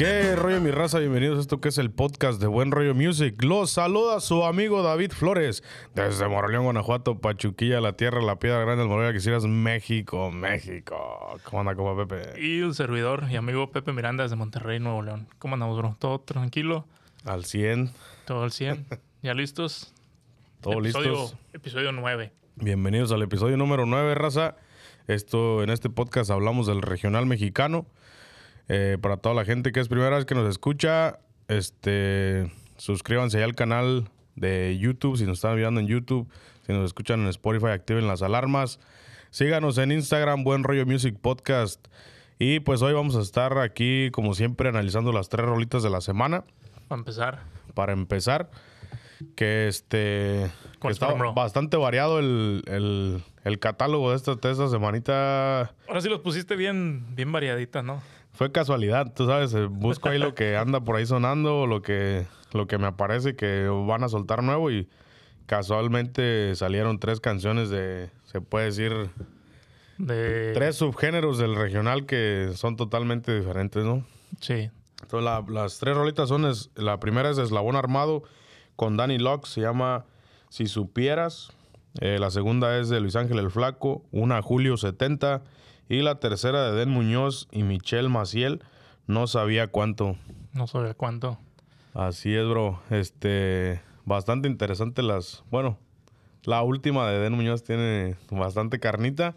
[0.00, 0.98] ¿Qué rollo mi raza?
[0.98, 3.34] Bienvenidos a esto que es el podcast de Buen Rollo Music.
[3.42, 5.62] Los saluda su amigo David Flores
[5.94, 11.38] desde Moroleón, Guanajuato, Pachuquilla, la tierra, la piedra grande, el Morelia, quisieras México, México.
[11.44, 12.40] ¿Cómo anda, compa Pepe?
[12.42, 15.28] Y un servidor y amigo Pepe Miranda desde Monterrey, Nuevo León.
[15.38, 15.94] ¿Cómo andamos, bro?
[15.98, 16.86] ¿Todo tranquilo?
[17.26, 17.90] Al 100.
[18.24, 18.86] ¿Todo al 100?
[19.22, 19.92] ¿Ya listos?
[20.62, 21.36] ¿Todo episodio, listos?
[21.52, 22.32] Episodio 9.
[22.56, 24.56] Bienvenidos al episodio número 9, raza.
[25.08, 27.84] Esto, en este podcast hablamos del regional mexicano.
[28.72, 33.44] Eh, para toda la gente que es primera vez que nos escucha, este, suscríbanse ya
[33.44, 36.28] al canal de YouTube, si nos están mirando en YouTube,
[36.66, 38.78] si nos escuchan en Spotify, activen las alarmas.
[39.30, 41.84] Síganos en Instagram, Buen Rollo Music Podcast.
[42.38, 46.00] Y pues hoy vamos a estar aquí, como siempre, analizando las tres rolitas de la
[46.00, 46.44] semana.
[46.88, 47.40] Para empezar.
[47.74, 48.50] Para empezar,
[49.36, 54.68] que este que ¿Cuál está bastante variado el, el- el catálogo de esta, de esta
[54.68, 55.72] semanita.
[55.88, 58.02] Ahora sí los pusiste bien, bien variaditas, ¿no?
[58.32, 62.26] Fue casualidad, tú sabes, eh, busco ahí lo que anda por ahí sonando, lo que,
[62.52, 64.88] lo que me aparece que van a soltar nuevo y
[65.46, 69.10] casualmente salieron tres canciones de, se puede decir,
[69.98, 70.52] De...
[70.54, 74.04] tres subgéneros del regional que son totalmente diferentes, ¿no?
[74.40, 74.70] Sí.
[75.02, 78.22] Entonces, la- las tres rolitas son, es- la primera es Eslabón Armado
[78.76, 80.04] con Danny Locke, se llama
[80.48, 81.50] Si Supieras.
[82.00, 85.42] Eh, la segunda es de Luis Ángel el Flaco, una Julio 70.
[85.90, 88.62] Y la tercera de Den Muñoz y Michelle Maciel,
[89.06, 90.16] no sabía cuánto.
[90.54, 91.36] No sabía cuánto.
[91.94, 92.80] Así es, bro.
[92.90, 95.76] Este, bastante interesante las, bueno,
[96.44, 99.34] la última de Den Muñoz tiene bastante carnita.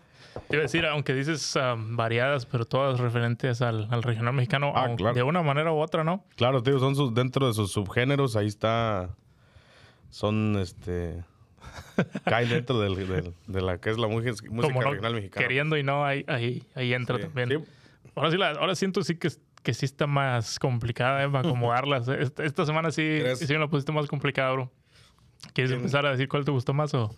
[0.47, 4.73] Te iba a decir, aunque dices ah, variadas, pero todas referentes al, al regional mexicano,
[4.75, 5.15] Ah, claro.
[5.15, 6.23] de una manera u otra, ¿no?
[6.35, 9.09] Claro, tío, son sus, dentro de sus subgéneros, ahí está.
[10.11, 11.23] Son este.
[12.25, 15.47] caen dentro del, del- de la que es la música, música Como no, regional mexicana.
[15.47, 17.49] queriendo y no, ahí, ahí, ahí entra Sí, también.
[17.49, 17.57] sí.
[18.15, 19.29] Ahora sí, la- ahora siento sí que,
[19.63, 21.29] que sí está más complicada ¿eh?
[21.29, 22.07] para acomodarlas.
[22.09, 24.71] Esta, esta semana sí, sí me la pusiste más complicada, bro.
[25.53, 25.79] ¿Quieres ¿Quién?
[25.81, 27.13] empezar a decir cuál te gustó más o...?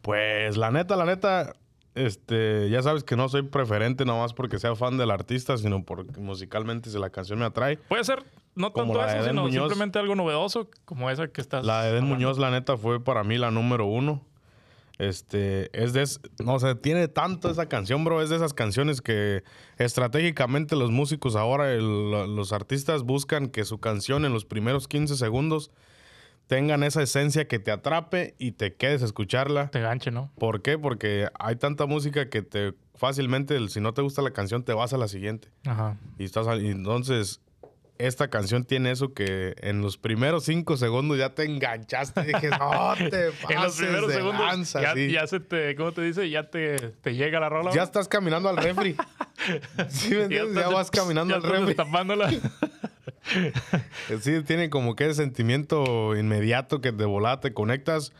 [0.00, 1.54] Pues la neta, la neta,
[1.94, 6.18] este, ya sabes que no soy preferente nomás porque sea fan del artista, sino porque
[6.20, 7.76] musicalmente si la canción me atrae.
[7.76, 9.64] Puede ser no Como tanto eso, sino Muñoz.
[9.68, 11.64] simplemente algo novedoso como esa que estás...
[11.64, 12.14] La de Den hablando.
[12.16, 14.22] Muñoz, la neta, fue para mí la número uno.
[14.98, 16.04] Este, es de,
[16.44, 18.22] no sé, tiene tanto esa canción, bro.
[18.22, 19.42] Es de esas canciones que
[19.78, 25.16] estratégicamente los músicos ahora, el- los artistas buscan que su canción en los primeros 15
[25.16, 25.70] segundos
[26.52, 29.70] tengan esa esencia que te atrape y te quedes a escucharla.
[29.70, 30.30] Te ganche, ¿no?
[30.36, 30.76] ¿Por qué?
[30.78, 34.92] Porque hay tanta música que te fácilmente, si no te gusta la canción, te vas
[34.92, 35.48] a la siguiente.
[35.64, 35.96] Ajá.
[36.18, 37.40] Y estás y entonces,
[37.96, 42.94] esta canción tiene eso que en los primeros cinco segundos ya te enganchaste dije, no
[43.10, 45.10] te pases En los primeros de segundos lanza", ya, sí.
[45.10, 45.74] ya se te...
[45.74, 46.28] ¿Cómo te dice?
[46.28, 47.70] Ya te, te llega la rola.
[47.72, 48.94] Ya estás caminando al refri.
[49.88, 50.54] ¿Sí me entiendes?
[50.54, 51.76] Ya, vas caminando ya al refri.
[54.20, 58.12] Sí, tiene como que ese sentimiento inmediato que de volada te conectas.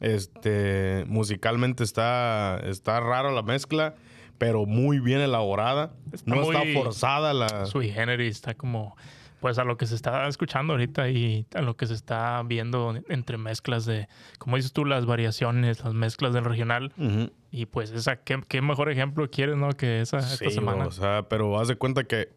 [0.00, 3.94] Este, musicalmente está, está raro la mezcla,
[4.38, 5.92] pero muy bien elaborada.
[6.12, 7.66] Está no muy está forzada la...
[7.66, 8.96] Sui generis está como...
[9.40, 12.94] Pues a lo que se está escuchando ahorita y a lo que se está viendo
[13.08, 14.06] entre mezclas de...
[14.38, 16.92] Como dices tú, las variaciones, las mezclas del regional.
[16.98, 17.30] Ujú.
[17.50, 18.16] Y pues esa...
[18.16, 19.70] ¿Qué, qué mejor ejemplo quieres, no?
[19.70, 20.84] Que esa esta Sí, semana.
[20.86, 22.28] o sea, pero haz de cuenta que,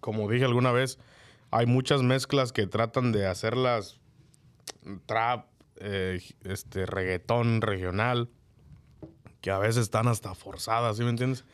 [0.00, 1.00] como dije alguna vez,
[1.52, 4.00] hay muchas mezclas que tratan de hacerlas
[5.06, 5.46] trap,
[5.76, 8.30] eh, este, reggaetón regional,
[9.42, 11.44] que a veces están hasta forzadas, ¿sí me entiendes?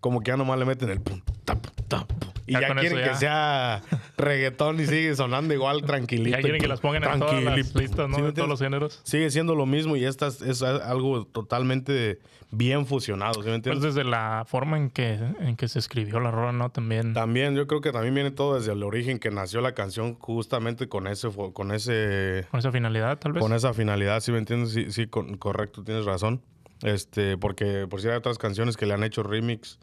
[0.00, 2.74] Como que ya nomás le meten el pum, ta, pum, ta, pum, y Ya ya,
[2.76, 3.82] quieren que sea
[4.16, 6.36] reggaetón y sigue sonando igual tranquilito.
[6.36, 8.14] Ya quieren que las pongan en todas las listas, ¿no?
[8.14, 9.00] ¿Sí me de todos los géneros.
[9.02, 12.20] Sigue siendo lo mismo y esta es, es algo totalmente
[12.50, 13.82] bien fusionado, ¿sí me Pues entiendes?
[13.94, 16.70] desde la forma en que, en que se escribió la rola, ¿no?
[16.70, 17.12] También.
[17.12, 20.88] También, yo creo que también viene todo desde el origen que nació la canción justamente
[20.88, 23.42] con ese, con ese, Con esa finalidad, tal vez.
[23.42, 24.72] con esa finalidad, ¿sí me entiendes?
[24.72, 26.40] Sí, sí, con- correcto, tienes razón.
[26.82, 29.78] Este, porque por si hay otras canciones que le han hecho remix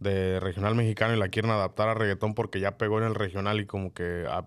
[0.00, 3.60] de regional mexicano y la quieren adaptar a reggaetón porque ya pegó en el regional
[3.60, 4.44] y como que a-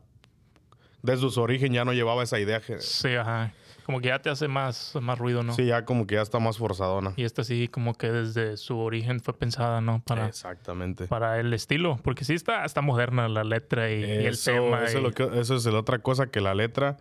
[1.01, 2.62] desde su origen ya no llevaba esa idea.
[2.80, 3.51] Sí, ajá.
[3.86, 5.54] Como que ya te hace más, más ruido, ¿no?
[5.54, 7.13] Sí, ya como que ya está más forzadona.
[7.16, 10.04] Y esta sí, como que desde su origen fue pensada, ¿no?
[10.06, 11.07] Para, Exactamente.
[11.07, 11.98] para el estilo.
[12.04, 14.84] Porque sí está, está moderna la letra y, y el tema.
[14.84, 16.98] eso, y- es lo que- eso es la otra cosa que la letra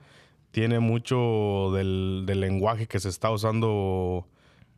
[0.51, 4.27] tiene mucho del, del lenguaje que se está usando.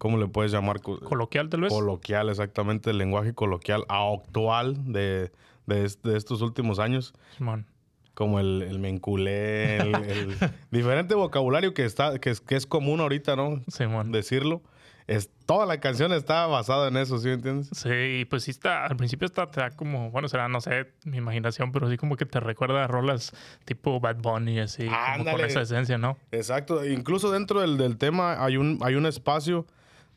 [0.01, 0.81] ¿Cómo le puedes llamar?
[0.81, 1.71] Co- Coloquial, tal vez.
[1.73, 2.89] Coloquial, exactamente.
[2.89, 5.31] El lenguaje coloquial actual de,
[5.67, 7.13] de, est- de estos últimos años.
[7.37, 7.67] Simón.
[8.15, 10.37] Como el, el menculé, el, el
[10.71, 13.63] diferente vocabulario que, está, que, es, que es común ahorita, ¿no?
[13.69, 14.11] Simón.
[14.11, 14.63] Decirlo.
[15.07, 17.69] es, toda la canción está basada en eso, ¿sí me entiendes?
[17.73, 21.19] Sí, pues sí está, al principio está, te da como, bueno, será, no sé, mi
[21.19, 23.33] imaginación, pero sí como que te recuerda a rolas
[23.67, 24.87] tipo Bad Bunny, así,
[25.17, 26.17] como con esa esencia, ¿no?
[26.33, 26.87] Exacto.
[26.87, 29.67] Incluso dentro del, del tema hay un, hay un espacio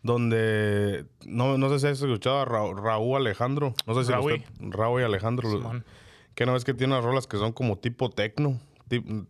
[0.03, 3.73] donde, no, no sé si has escuchado a Ra- Raúl Alejandro.
[3.87, 4.33] No sé si Raúl.
[4.33, 5.49] usted- Raúl y Alejandro.
[5.49, 5.83] Simón.
[6.35, 8.59] Que no es que tiene unas rolas que son como tipo tecno,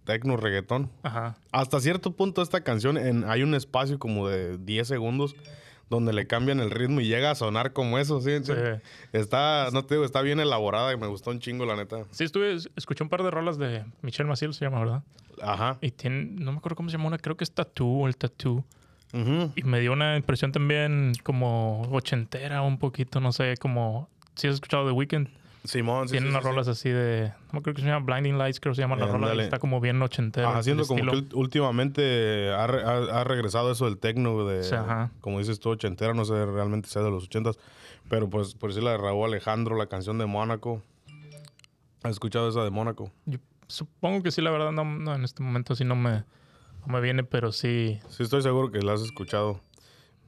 [0.03, 0.89] tecno reggaetón.
[1.03, 1.37] Ajá.
[1.51, 5.35] Hasta cierto punto esta canción en, hay un espacio como de 10 segundos
[5.89, 8.31] donde le cambian el ritmo y llega a sonar como eso, ¿sí?
[8.43, 8.53] Sí.
[9.11, 12.05] Está, no te digo, está bien elaborada y me gustó un chingo, la neta.
[12.11, 15.03] Sí, estuve, escuché un par de rolas de Michelle Maciel, se llama, ¿verdad?
[15.41, 15.77] Ajá.
[15.81, 18.17] Y tiene, no me acuerdo cómo se llama una, creo que es Tattoo o el
[18.17, 18.63] Tattoo.
[19.13, 24.09] Y me dio una impresión también como ochentera, un poquito, no sé, como...
[24.35, 25.27] Si has escuchado The Weeknd,
[25.65, 27.31] Simón, sí, tiene sí, unas sí, rolas así de...
[27.51, 29.27] No acuerdo que se llama Blinding Lights, creo que se llama la rola.
[29.27, 29.43] y Ándale.
[29.43, 30.57] está como bien ochentera.
[30.57, 31.37] Haciendo como que estilo.
[31.39, 35.11] últimamente ha, ha- ha regresado eso del tecno de, ajá.
[35.21, 37.59] como dices tú, ochentera, no sé realmente sea de los ochentas,
[38.09, 40.81] pero pues por decir la de Raúl Alejandro, la canción de Mónaco.
[42.01, 43.11] ¿Has escuchado esa de Mónaco?
[43.25, 43.37] Yo
[43.67, 46.23] supongo que sí, la verdad, no, no, en este momento sí no me,
[46.85, 47.99] no me viene, pero sí.
[48.09, 49.61] Sí, estoy seguro que la has escuchado.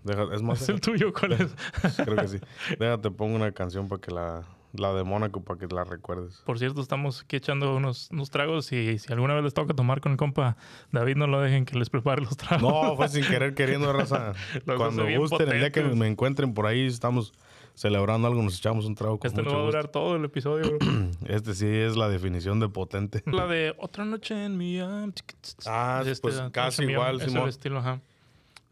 [0.03, 1.55] Deja- es más, ¿Es el tuyo cuál es?
[2.03, 2.37] creo que sí.
[2.79, 4.43] Déjate, pongo una canción para que la,
[4.73, 6.41] la de Mónaco, para que la recuerdes.
[6.45, 10.01] Por cierto, estamos aquí echando unos, unos tragos y si alguna vez les toca tomar
[10.01, 10.57] con el compa
[10.91, 12.61] David, no lo dejen que les prepare los tragos.
[12.61, 14.33] No, fue sin querer queriendo, raza.
[14.77, 17.33] Cuando gusten, el día que me encuentren por ahí, estamos
[17.75, 19.77] celebrando algo, nos echamos un trago con Este no mucho va a gusto.
[19.77, 20.77] durar todo el episodio.
[20.77, 20.87] bro.
[21.27, 23.21] Este sí es la definición de potente.
[23.27, 24.79] la de Otra Noche en mi...
[24.79, 27.49] Ah, pues casi igual, Simón.
[27.49, 28.01] estilo, ajá.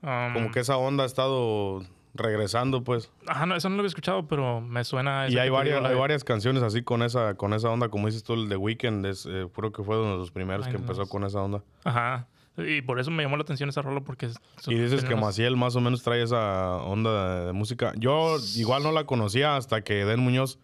[0.02, 1.84] Um, Como que esa onda ha estado
[2.14, 3.10] regresando, pues.
[3.28, 5.22] Ajá, no, eso no lo había escuchado, pero me suena...
[5.24, 7.90] a Y hay que varias, hay de- varias canciones así con esa, con esa onda,
[7.90, 10.66] como dices tú, el de Weekend, es, eh, creo que fue uno de los primeros
[10.66, 11.64] que Ay, no empezó con esa onda.
[11.84, 12.28] Ajá.
[12.58, 14.30] Y por eso me llamó la atención esa rola porque...
[14.68, 17.94] Y dices que Maciel más o menos trae esa onda de, música.
[17.98, 20.60] Yo igual no la conocía hasta que Den Muñoz,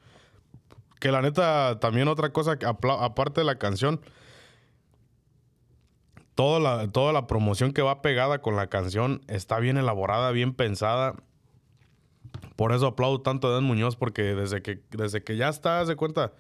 [0.99, 2.57] que la neta, también otra cosa,
[2.99, 4.01] aparte de la canción,
[6.35, 10.53] toda la, toda la promoción que va pegada con la canción está bien elaborada, bien
[10.53, 11.15] pensada.
[12.55, 15.95] Por eso aplaudo tanto a Den Muñoz, porque desde que, desde que ya está, de
[15.95, 16.33] cuenta,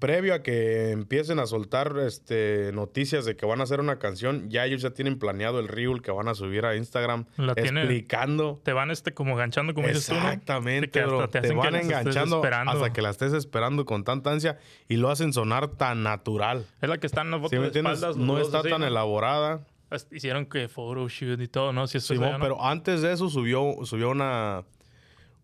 [0.00, 4.50] previo a que empiecen a soltar este, noticias de que van a hacer una canción,
[4.50, 7.82] ya ellos ya tienen planeado el reel que van a subir a Instagram La tiene-
[7.82, 8.60] explicando.
[8.64, 10.20] Te van este como ganchando, como dices tú, ¿no?
[10.20, 11.28] Exactamente, bro.
[11.28, 14.58] te van enganchando hasta que la estés esperando con tanta ansia
[14.88, 16.66] y lo hacen sonar tan natural.
[16.80, 18.16] Es la que está en la foto ¿Sí de espaldas.
[18.16, 18.86] No está así, tan ¿no?
[18.88, 19.60] elaborada.
[20.12, 21.86] Hicieron que photoshoot y todo, ¿no?
[21.86, 22.40] Si eso es Simón, ¿no?
[22.40, 24.62] pero antes de eso subió, subió una,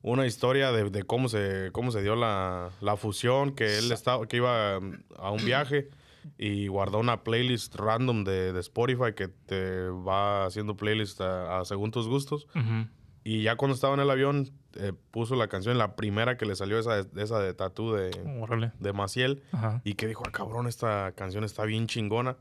[0.07, 4.27] una historia de, de cómo se cómo se dio la, la fusión, que él estaba,
[4.27, 5.89] que iba um, a un viaje
[6.39, 11.65] y guardó una playlist random de, de Spotify que te va haciendo playlist a, a
[11.65, 12.47] según tus gustos.
[13.25, 16.55] Y ya cuando estaba en el avión, eh, puso la canción, la primera que le
[16.55, 18.11] salió esa, de- esa de Tattoo de,
[18.79, 19.43] de Maciel.
[19.51, 19.81] Ajá.
[19.83, 22.37] Y que dijo, ah, cabrón, esta canción está bien chingona.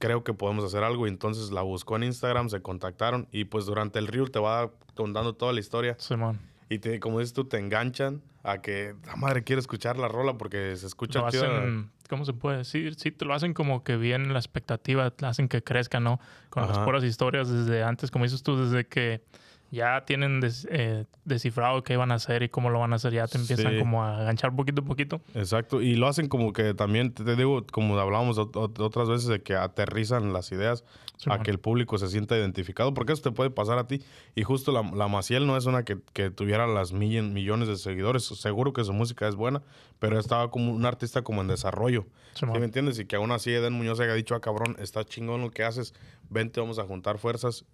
[0.00, 1.06] Creo que podemos hacer algo.
[1.06, 3.28] Y entonces la buscó en Instagram, se contactaron.
[3.30, 5.94] Y pues durante el reel te va contando toda la historia.
[6.00, 6.40] Simón.
[6.68, 10.38] Y te, como dices tú, te enganchan a que la madre quiere escuchar la rola
[10.38, 12.94] porque se escucha Lo hacen, ¿cómo se puede decir?
[12.94, 16.20] Sí, te lo hacen como que bien la expectativa, hacen que crezca, ¿no?
[16.50, 19.22] Con las puras historias desde antes, como dices tú, desde que
[19.70, 23.12] ya tienen des- eh, descifrado qué van a hacer y cómo lo van a hacer,
[23.12, 23.78] ya te empiezan Sí.
[23.78, 25.20] como a ganchar poquito a poquito.
[25.34, 25.82] Exacto.
[25.82, 29.42] Y lo hacen como que también, te digo, como hablábamos ot- ot- otras veces, de
[29.42, 30.84] que aterrizan las ideas
[31.16, 31.40] Simón.
[31.40, 34.02] a que el público se sienta identificado, porque eso te puede pasar a ti.
[34.34, 37.76] Y justo la, la Maciel no es una que, que tuviera las millen- millones de
[37.76, 38.24] seguidores.
[38.24, 39.62] Seguro que su música es buena,
[39.98, 42.06] pero estaba como un artista como en desarrollo.
[42.34, 42.98] ¿Sí me entiendes?
[42.98, 45.94] Y que aún así Eden Muñoz haya dicho, ah, cabrón, está chingón lo que haces,
[46.28, 47.64] vente, vamos a juntar fuerzas,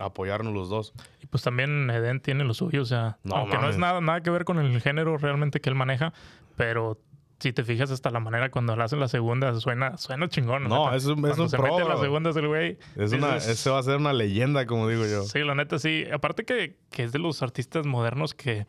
[0.00, 0.92] apoyarnos los dos.
[1.22, 3.76] Y pues también Eden tiene lo suyo, o sea, No aunque no mames.
[3.76, 6.12] es nada, nada que ver con el género realmente que él maneja,
[6.56, 6.98] pero
[7.38, 10.64] si te fijas hasta la manera cuando le hacen la segunda, suena, suena chingón.
[10.68, 10.96] No, neta.
[10.96, 12.78] es un- es Cuando un se pro, mete las segundas el güey.
[12.96, 15.22] Es una, ese va a ser una leyenda, como digo yo.
[15.22, 16.04] Sí, la neta sí.
[16.12, 18.66] Aparte que, que es de los artistas modernos que,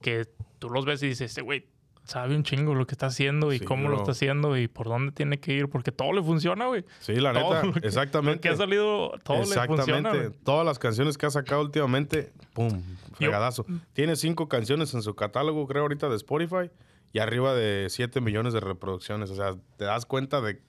[0.00, 0.26] que
[0.58, 1.66] tú los ves y dices, este güey
[2.08, 4.88] sabe un chingo lo que está haciendo y Sí, cómo lo está haciendo y por
[4.88, 6.84] dónde tiene que ir, porque todo le funciona, güey.
[7.00, 8.40] Sí, la Todo neta, que- exactamente.
[8.40, 9.74] Que ha salido, todo le funciona.
[9.74, 10.38] Exactamente.
[10.42, 13.66] Todas las canciones que ha sacado últimamente, pum, fregadazo.
[13.92, 16.70] Tiene cinco canciones en su catálogo, creo, ahorita de Spotify,
[17.12, 19.30] y arriba de 7 millones de reproducciones.
[19.30, 20.60] O sea, te das cuenta de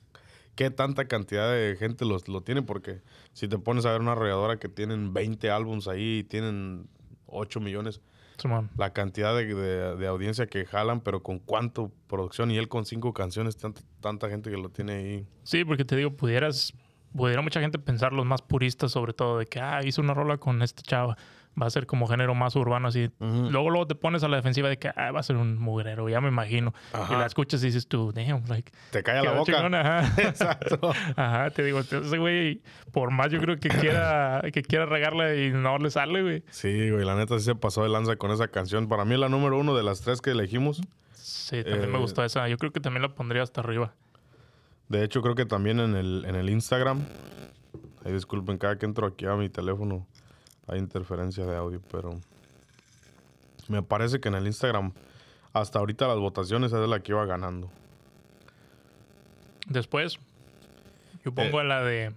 [0.55, 3.01] qué tanta cantidad de gente los, lo tiene, porque
[3.34, 6.88] si te pones a ver una arrolladora que tienen 20 álbums ahí y tienen
[7.27, 8.01] 8 millones,
[8.39, 8.69] Simón.
[8.77, 12.86] la cantidad de, de- de audiencia que jalan, pero con cuánto producción, y él con
[12.86, 15.27] cinco canciones, tanta, tanta gente que lo tiene ahí.
[15.43, 16.74] Sí, porque te digo, pudieras,
[17.15, 20.38] pudiera mucha gente pensar, los más puristas sobre todo, de que, ah, hizo una rola
[20.38, 21.17] con esta chava.
[21.62, 23.10] Va a ser como género más urbano, así.
[23.20, 26.10] Luego, luego te pones a la defensiva de que ah, va a ser un mugrero,
[26.10, 26.74] ya me imagino.
[27.10, 28.72] Y la escuchas y dices tú, damn, like.
[28.91, 29.60] Te cae la boca.
[29.60, 30.22] ajá.
[30.22, 30.91] Exacto.
[31.15, 35.51] Ajá, te digo, ese güey, por más yo creo que quiera, que quiera regarle y
[35.51, 36.44] no le sale, güey.
[36.50, 38.88] Sí, güey, la neta sí se pasó de lanza con esa canción.
[38.88, 40.82] Para mí es la número uno de las tres que elegimos.
[41.13, 42.48] Sí, también me eh, gustó esa.
[42.48, 43.94] Yo creo que también la pondría hasta arriba.
[44.88, 47.06] De hecho, creo que también en el, en el Instagram.
[48.06, 50.08] Ahí disculpen, cada que entro aquí a mi teléfono
[50.70, 52.20] hay interferencia de audio, pero
[53.68, 54.94] me parece que en el Instagram
[55.54, 57.70] hasta ahorita las votaciones es la que iba ganando.
[59.68, 60.20] Después,
[61.24, 61.62] yo pongo eh.
[61.62, 62.14] a la de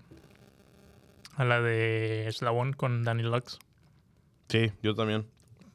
[1.36, 3.58] a la de Eslabón con Danny Lux.
[4.48, 5.26] Sí, yo también.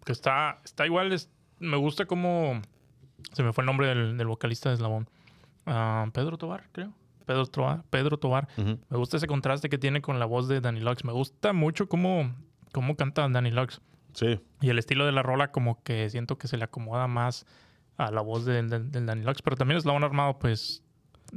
[0.06, 1.16] Que está, está igual,
[1.60, 2.62] me gusta como
[3.34, 5.10] se me fue el nombre del, vocalista de Eslabón.
[5.66, 6.94] Ah, Pedro Tobar, creo.
[7.26, 7.84] Pedro, Tobar.
[7.90, 8.48] Pedro Tobar.
[8.56, 11.04] Me gusta ese contraste que tiene con la voz de Danny Lux.
[11.04, 12.34] Me gusta mucho cómo
[12.72, 13.82] cómo canta Danny Lux.
[14.14, 14.40] Sí.
[14.62, 17.46] Y el estilo de la rola como que siento que se le acomoda más
[17.98, 19.42] a la voz del de, Danny Lux.
[19.42, 20.84] Pero también Eslabón Armado, pues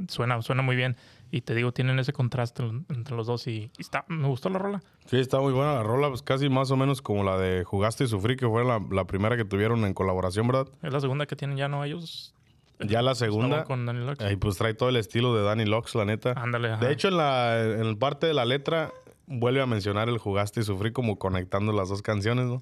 [0.07, 0.95] suena, suena muy bien.
[1.31, 4.81] Y te digo, tienen ese contraste entre los dos y, está, me gustó la rola.
[5.05, 8.03] Sí, está muy buena la rola, pues casi más o menos como la de Jugaste
[8.03, 10.67] y Sufrí, que fue la, primera que tuvieron en colaboración, ¿verdad?
[10.81, 11.85] Es la segunda que tienen ya, ¿no?
[11.85, 12.33] Ellos.
[12.79, 13.63] Ya la segunda.
[13.63, 14.17] Con Danny Lux.
[14.29, 16.33] Y pues trae todo el estilo de Danny Lux, la neta.
[16.35, 16.77] Ándale.
[16.77, 18.91] De hecho, en la en parte de la letra
[19.27, 22.61] vuelve a mencionar el Jugaste y Sufrí como conectando las dos canciones, ¿no?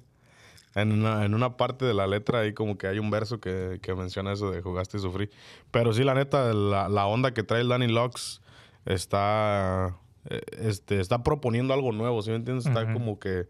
[0.74, 3.80] En una, en una parte de la letra ahí como que hay un verso que,
[3.96, 5.30] menciona eso de Jugaste y Sufrí.
[5.70, 8.40] Pero sí, la neta, la, onda que trae el Danny Lux
[8.86, 12.66] está, eh, este, está proponiendo algo nuevo, ¿sí me entiendes?
[12.66, 13.48] Está como que,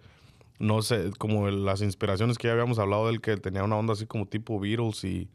[0.58, 3.92] no sé, como las inspiraciones que ya habíamos hablado de él, que tenía una onda
[3.92, 5.28] así como tipo Beatles y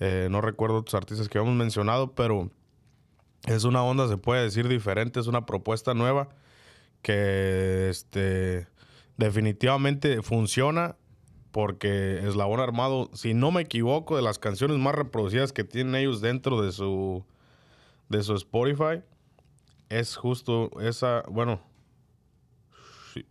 [0.00, 2.50] eh, no recuerdo otros artistas que habíamos mencionado, pero
[3.46, 6.28] es una onda, se puede decir, diferente, es una propuesta nueva
[7.04, 8.66] que este,
[9.18, 10.96] definitivamente funciona
[11.52, 16.20] porque Eslabón Armado, si no me equivoco, de las canciones más reproducidas que tienen ellos
[16.20, 17.24] dentro de su,
[18.08, 19.02] de su Spotify,
[19.90, 21.60] es justo esa, bueno,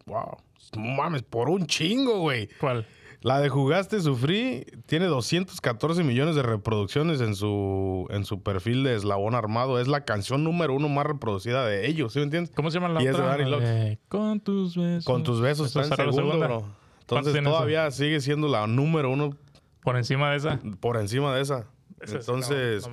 [0.05, 0.37] wow,
[0.77, 2.47] mames, por un chingo, güey.
[2.59, 2.85] ¿Cuál?
[3.23, 8.95] La de Jugaste Sufrí tiene 214 millones de reproducciones en su, en su perfil de
[8.95, 9.79] Eslabón Armado.
[9.79, 12.53] Es la canción número uno más reproducida de ellos, ¿sí me entiendes?
[12.53, 13.37] ¿Cómo se llama la y otra?
[13.37, 15.05] Es de Con tus besos.
[15.05, 16.65] Con tus besos está en segundo, bro.
[16.99, 19.37] Entonces todavía sigue siendo la número uno.
[19.83, 20.59] Por encima de esa.
[20.81, 21.67] Por encima de esa.
[22.11, 22.87] Entonces,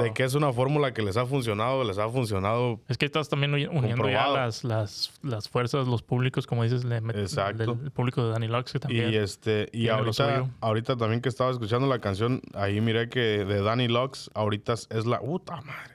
[0.00, 2.80] de que es una fórmula que les ha funcionado, les ha funcionado.
[2.88, 6.98] Es que estás también uniendo ya las, las, las, fuerzas, los públicos, como dices, le
[6.98, 7.78] Exacto.
[7.82, 9.12] el público de Danny Lux también.
[9.12, 13.62] Y este, y ahorita, ahorita también que estaba escuchando la canción, ahí miré que de
[13.62, 15.94] Danny Lux, ahorita es la puta madre.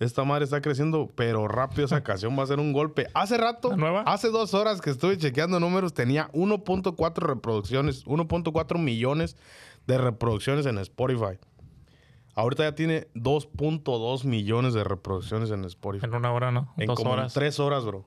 [0.00, 3.08] Esta madre está creciendo, pero rápido esa canción va a ser un golpe.
[3.14, 3.74] Hace rato,
[4.06, 9.36] hace dos horas que estuve chequeando números, tenía 1.4 reproducciones, 1.4 millones
[9.86, 11.38] de reproducciones en Spotify.
[12.38, 16.06] Ahorita ya tiene 2.2 millones de reproducciones en Spotify.
[16.06, 16.72] En una hora, ¿no?
[16.76, 17.34] En Dos como horas.
[17.34, 18.04] tres horas, bro.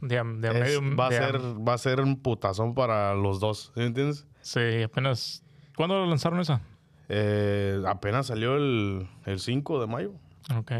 [0.00, 3.72] De, medio, va, a ser, va a ser un putazón para los dos.
[3.74, 4.28] ¿Sí entiendes?
[4.42, 5.42] Sí, apenas.
[5.76, 6.60] ¿Cuándo lanzaron esa?
[7.08, 10.12] Eh, apenas salió el, el 5 de mayo.
[10.56, 10.70] Ok,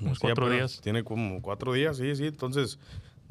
[0.00, 0.80] unos cuatro días.
[0.80, 2.28] Tiene como cuatro días, sí, sí.
[2.28, 2.78] Entonces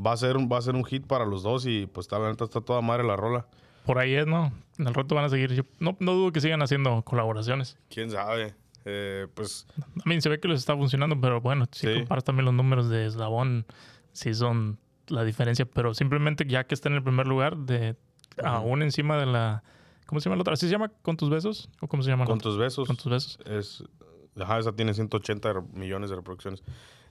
[0.05, 2.27] va a ser, va a ser un hit para los dos y pues está, la
[2.27, 3.45] neta está toda madre la rola
[3.89, 4.53] por ahí es, ¿no?
[4.79, 5.65] En el rato van a seguir.
[5.79, 7.77] no, no dudo que sigan haciendo colaboraciones.
[7.89, 8.55] ¿Quién sabe?
[8.85, 9.67] Eh, pues...
[9.77, 12.89] A mí se ve que les está funcionando, pero bueno, si comparas también los números
[12.89, 13.65] de Eslabón,
[14.13, 15.65] sí son la diferencia.
[15.65, 17.97] Pero simplemente ya que está en el primer lugar, de
[18.43, 19.63] aún encima de la...
[20.05, 20.53] ¿Cómo se llama la otra?
[20.53, 21.69] ¿Así se llama Con tus besos?
[21.81, 22.25] ¿O cómo se llama?
[22.25, 22.87] Con tus besos.
[22.87, 23.39] Con tus besos.
[23.45, 23.83] Es,
[24.41, 26.63] ajá, esa tiene 180 millones de reproducciones.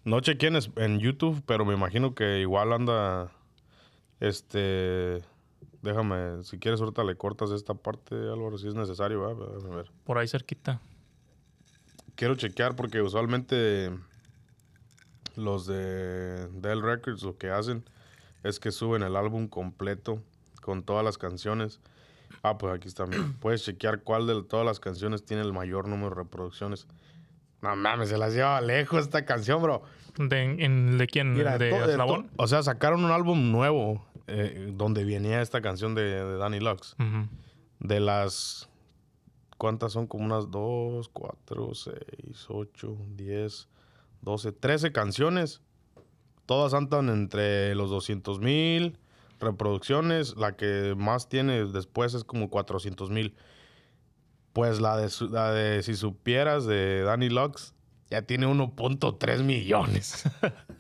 [0.05, 3.31] No chequé en, en YouTube, pero me imagino que igual anda...
[4.21, 5.23] Este
[5.83, 9.91] Déjame, si quieres ahorita le cortas esta parte, Álvaro, si es necesario, A ver.
[10.05, 10.81] Por ahí cerquita.
[12.17, 13.91] Quiero chequear porque usualmente
[15.37, 17.85] los de Dell Records lo que hacen
[18.43, 20.21] es que suben el álbum completo
[20.61, 21.81] con todas las canciones.
[22.43, 23.05] Ah, pues aquí está.
[23.41, 26.87] Puedes chequear cuál de todas las canciones tiene el mayor número de reproducciones.
[27.63, 29.83] No mames, se las lleva lejos esta canción, bro.
[30.17, 31.35] ¿De, en, ¿de quién?
[31.35, 36.97] ¿De, O sea, sacaron un álbum nuevo eh, donde venía esta canción de, Danny Lux.
[37.81, 38.69] De las.
[39.57, 40.07] ¿Cuántas son?
[40.07, 43.69] Como unas 2, 4, 6, 8, 10,
[44.23, 45.61] 12, 13 canciones.
[46.47, 48.99] Todas andan entre los 200 mil
[49.41, 50.37] reproducciones.
[50.37, 53.35] La que más tiene después es como 400 mil.
[54.53, 57.75] Pues la de, la de Si Supieras de Danny Lux
[58.11, 60.25] ya tiene 1.3 millones.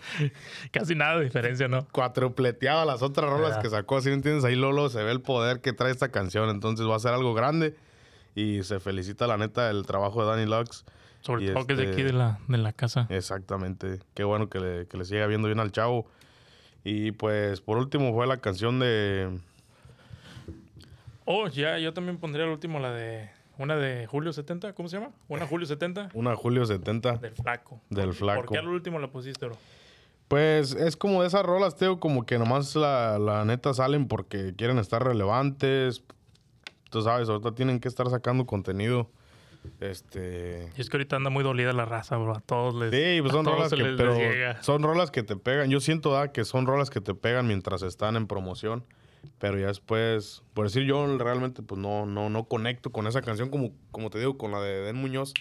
[0.72, 1.86] Casi nada de diferencia, ¿no?
[1.88, 4.44] Cuatrupleteado a las otras rolas que sacó, ¿sí me entiendes?
[4.44, 7.34] Ahí Lolo se ve el poder que trae esta canción, entonces va a ser algo
[7.34, 7.74] grande.
[8.34, 10.84] Y se felicita, la neta, el trabajo de Danny Lux.
[11.20, 13.06] Sobre Y todo que es de este- aquí de la, de la casa.
[13.10, 13.98] Exactamente.
[14.14, 16.06] Qué bueno que le, que le siga viendo bien al chavo.
[16.84, 19.36] Y pues, por último, fue la canción de.
[21.24, 23.28] Oh, ya, yo también pondría el último, la de.
[23.58, 25.10] Una de Julio 70, ¿cómo se llama?
[25.28, 27.16] Una Julio 70 Una Julio 70.
[27.16, 27.80] del Flaco.
[27.90, 28.42] Del Flaco.
[28.42, 29.56] ¿Por qué al último la pusiste, bro?
[30.28, 34.54] Pues es como de esas rolas, Teo, como que nomás la, la neta salen porque
[34.56, 36.02] quieren estar relevantes.
[36.90, 39.10] Tú sabes, ahorita tienen que estar sacando contenido.
[39.80, 40.70] Este.
[40.76, 42.36] Y es que ahorita anda muy dolida la raza, bro.
[42.36, 42.90] A todos les.
[42.90, 44.62] Sí, pues son rolas que, les- pero les llega.
[44.62, 45.70] son rolas que te pegan.
[45.70, 48.84] Yo siento da, que son rolas que te pegan mientras están en promoción.
[49.38, 53.50] Pero ya después, por decir yo realmente pues no, no, no conecto con esa canción
[53.50, 55.32] como, como te digo, con la de Den Muñoz,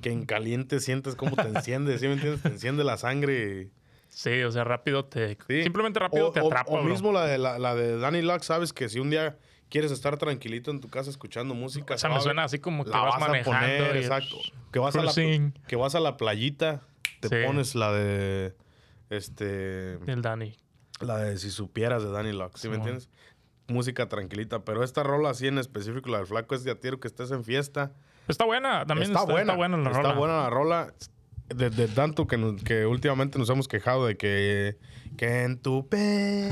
[0.00, 2.42] que en caliente sientes cómo te enciende, ¿sí me entiendes?
[2.42, 3.68] Te enciende la sangre.
[4.08, 5.36] Sí, o sea, rápido te.
[5.46, 5.62] Sí.
[5.62, 6.84] Simplemente rápido O- te o- atrapa, O, bro.
[6.90, 9.36] mismo la de, la, la de Danny Lux, sabes que si un día
[9.68, 12.90] quieres estar tranquilito en tu casa escuchando música, O sea, me suena así como que
[12.90, 13.58] la vas, vas, a manejando.
[13.60, 14.36] poner, y- exacto.
[14.72, 15.52] Que vas, a la, cruising.
[15.68, 16.82] que vas a la playita,
[17.20, 17.34] te Sí.
[17.46, 18.54] pones la de,
[19.10, 20.54] este, Del Dani.
[21.00, 23.08] La de Si Supieras de Danny Lux, ¿sí me entiendes?
[23.68, 27.00] Música tranquilita, pero esta rola así en específico, la del flaco es de a tiro
[27.00, 27.92] que estés en fiesta.
[28.26, 30.14] Está buena, también está, está, buena, está buena la está rola.
[30.14, 30.94] buena la rola.
[31.54, 34.78] De, de tanto que, nos- que últimamente nos hemos quejado de que,
[35.18, 36.48] que en tu pe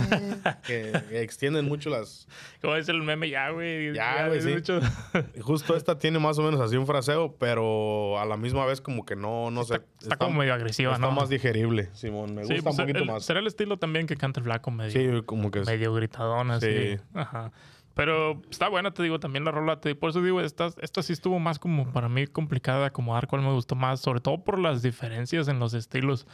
[0.67, 2.29] que, extienden mucho las.
[2.61, 3.95] Como dice el meme, ya, güey.
[3.95, 4.51] Ya, güey, sí.
[4.51, 4.81] mucho-
[5.41, 9.07] Justo esta tiene más o menos así un fraseo, pero a la misma vez como
[9.07, 9.77] que no, no sé.
[9.77, 11.13] Está, está como medio agresiva, está ¿no?
[11.13, 12.35] más digerible, Simón.
[12.35, 13.25] Me Sí, gusta pues, un poquito el- más.
[13.25, 16.67] Será el estilo también que canta el flaco medio, Sí, como que medio gritadón así.
[16.97, 16.97] Sí.
[17.15, 17.53] Ajá.
[17.97, 19.81] Pero está buena, te digo, también la rola.
[19.81, 23.26] Te, por eso digo, esta, esta sí estuvo más como para mí complicada de acomodar
[23.26, 26.26] cuál me gustó más, sobre todo por las diferencias en los estilos.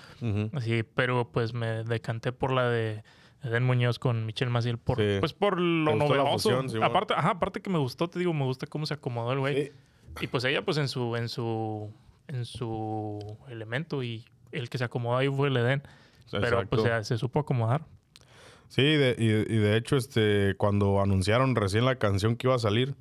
[0.53, 3.05] Así, pero pues me decanté por la de
[3.45, 5.19] Eden Muñoz con Michelle Maciel por, Sí.
[5.21, 6.63] pues por lo ¿Te gustó la novedoso.
[6.63, 9.39] fusión, aparte, ajá, aparte que me gustó, te digo, me gusta cómo se acomodó el
[9.39, 9.67] güey.
[9.67, 9.73] Sí.
[10.23, 11.93] Y pues ella pues en su, en su,
[12.27, 15.83] en su elemento y el que se acomodó ahí fue el Eden.
[16.31, 16.67] Pero Exacto.
[16.71, 17.85] pues ya se supo acomodar.
[18.73, 19.27] Sí, de- y,
[19.59, 22.95] de hecho, este, cuando anunciaron recién la canción que iba a salir,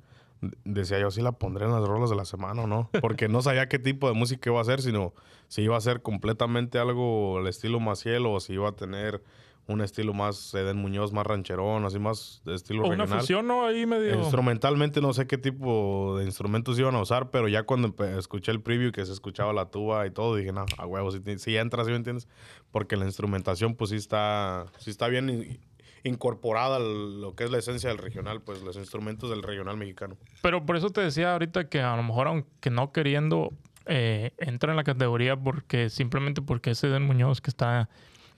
[0.66, 2.90] decía yo si la pondré en las rolas de la semana o no.
[3.00, 5.14] Porque no sabía qué tipo de música iba a ser, sino
[5.48, 9.22] si iba a ser completamente algo al estilo Maciel o si iba a tener
[9.68, 13.20] un estilo más Eden Muñoz, más rancherón, así más de estilo O una regional.
[13.20, 13.64] fusión, ¿no?
[13.64, 14.16] Ahí medio...
[14.16, 18.60] Instrumentalmente no sé qué tipo de instrumentos iban a usar, pero ya cuando escuché el
[18.60, 21.84] preview que se escuchaba la tuba y todo, dije, no, a huevo, si, si entra,
[21.84, 22.26] ¿sí me entiendes?
[22.72, 25.60] Porque la instrumentación pues sí está, sí está bien in-
[26.04, 30.16] incorporada a lo que es la esencia del regional, pues los instrumentos del regional mexicano.
[30.42, 33.50] Pero por eso te decía ahorita que a lo mejor aunque no queriendo
[33.86, 37.88] eh, entra en la categoría porque simplemente porque es Eden Muñoz que está...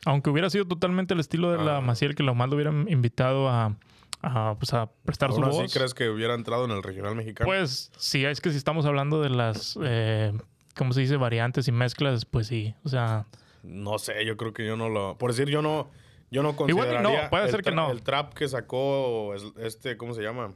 [0.06, 1.80] Aunque hubiera sido totalmente el estilo de la Ah.
[1.80, 3.76] Maciel, que lo más lo hubieran invitado a,
[4.22, 5.72] a, pues a prestar ¿Aún su así voz.
[5.74, 7.46] crees que hubiera entrado en el regional mexicano?
[7.46, 10.32] Pues sí, es que si estamos hablando de las, eh,
[10.76, 11.16] ¿cómo se dice?
[11.16, 12.74] Variantes y mezclas, pues sí.
[12.84, 13.26] O sea,
[13.62, 15.16] no sé, yo creo que yo no lo...
[15.18, 15.88] Por decir, yo no...
[16.30, 17.90] Yo no Igual y no, consideraría puede ser que no.
[17.92, 20.52] El trap que sacó es- este, ¿cómo se llama?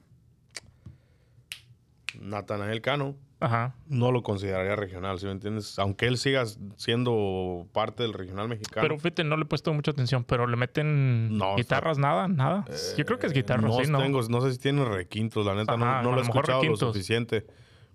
[2.20, 3.14] Natanael Cano.
[3.40, 3.74] Ajá.
[3.88, 5.78] no lo consideraría regional, ¿sí me entiendes?
[5.78, 6.44] Aunque él siga
[6.76, 8.82] siendo parte del regional mexicano.
[8.82, 12.64] Pero fíjate, no le he puesto mucha atención, pero le meten No, guitarras, nada, nada.
[12.96, 13.98] Yo creo que es guitarra, no sí, ¿no?
[13.98, 16.76] tengo- no sé si tiene requintos, la neta, no- Ajá, no, lo he escuchado lo
[16.76, 17.46] suficiente.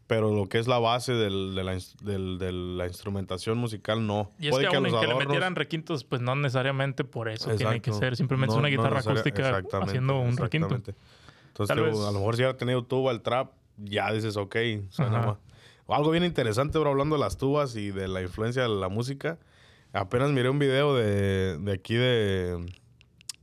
[0.06, 4.06] Pero lo que es la base del- de, la, ins- del- de la instrumentación musical,
[4.06, 4.32] no.
[4.38, 7.80] Y es Puede que, aún que le metieran requintos, pues no necesariamente por eso tiene
[7.82, 8.18] que ser.
[8.18, 10.76] Simplemente es una guitarra acústica haciendo un requinto.
[10.76, 10.96] Entonces,
[11.68, 14.56] Tal vez- a lo mejor si hubiera tenido tuba el trap, ya dices, ok,
[14.90, 15.38] suena más.
[15.88, 19.38] Algo bien interesante, bro, hablando de las tubas y de la influencia de la música.
[19.92, 22.66] Apenas miré un video de, de aquí de,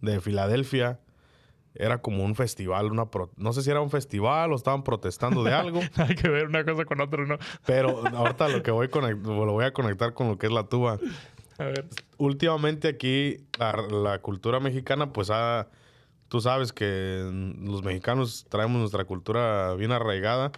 [0.01, 0.99] de Filadelfia.
[1.75, 5.45] Era como un festival, una pro- no sé si era un festival o estaban protestando
[5.45, 7.37] de algo, Hay que ver una cosa con otra, ¿no?
[7.65, 10.65] pero ahorita lo que voy conect- lo voy a conectar con lo que es la
[10.65, 10.99] tuba
[11.59, 11.87] A ver.
[12.19, 15.69] últimamente aquí la, la cultura mexicana, pues ha,
[16.31, 20.53] tú sabes que los mexicanos traemos nuestra cultura bien arraigada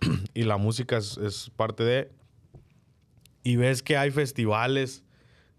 [0.34, 2.10] y la música es, es parte de...
[3.44, 5.04] Y ves que hay festivales,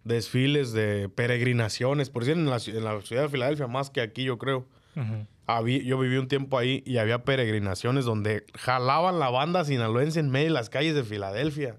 [0.03, 4.01] desfiles de peregrinaciones, por decir en la, ci- en la ciudad de Filadelfia, más que
[4.01, 4.67] aquí yo creo.
[5.83, 10.47] Yo viví un tiempo ahí y había peregrinaciones donde jalaban la banda sinaloense en medio
[10.47, 11.77] de las calles de Filadelfia.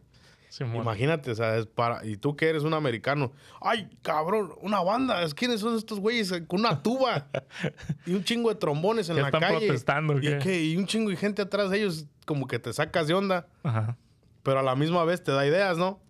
[0.59, 2.05] Imagínate, o sea, es para.
[2.05, 3.33] Y tú que eres un americano.
[3.61, 4.53] ¡Ay, cabrón!
[4.61, 5.25] Una banda.
[5.35, 7.29] ¿Quiénes son estos güeyes eh, con una tuba?
[8.07, 9.67] y un chingo de trombones en ¿Qué la están calle.
[9.67, 10.65] protestando, o ¿Y, qué?
[10.65, 13.47] y un chingo de gente atrás de ellos, como que te sacas de onda.
[13.63, 13.97] Ajá.
[14.43, 16.01] Pero a la misma vez te da ideas, ¿no?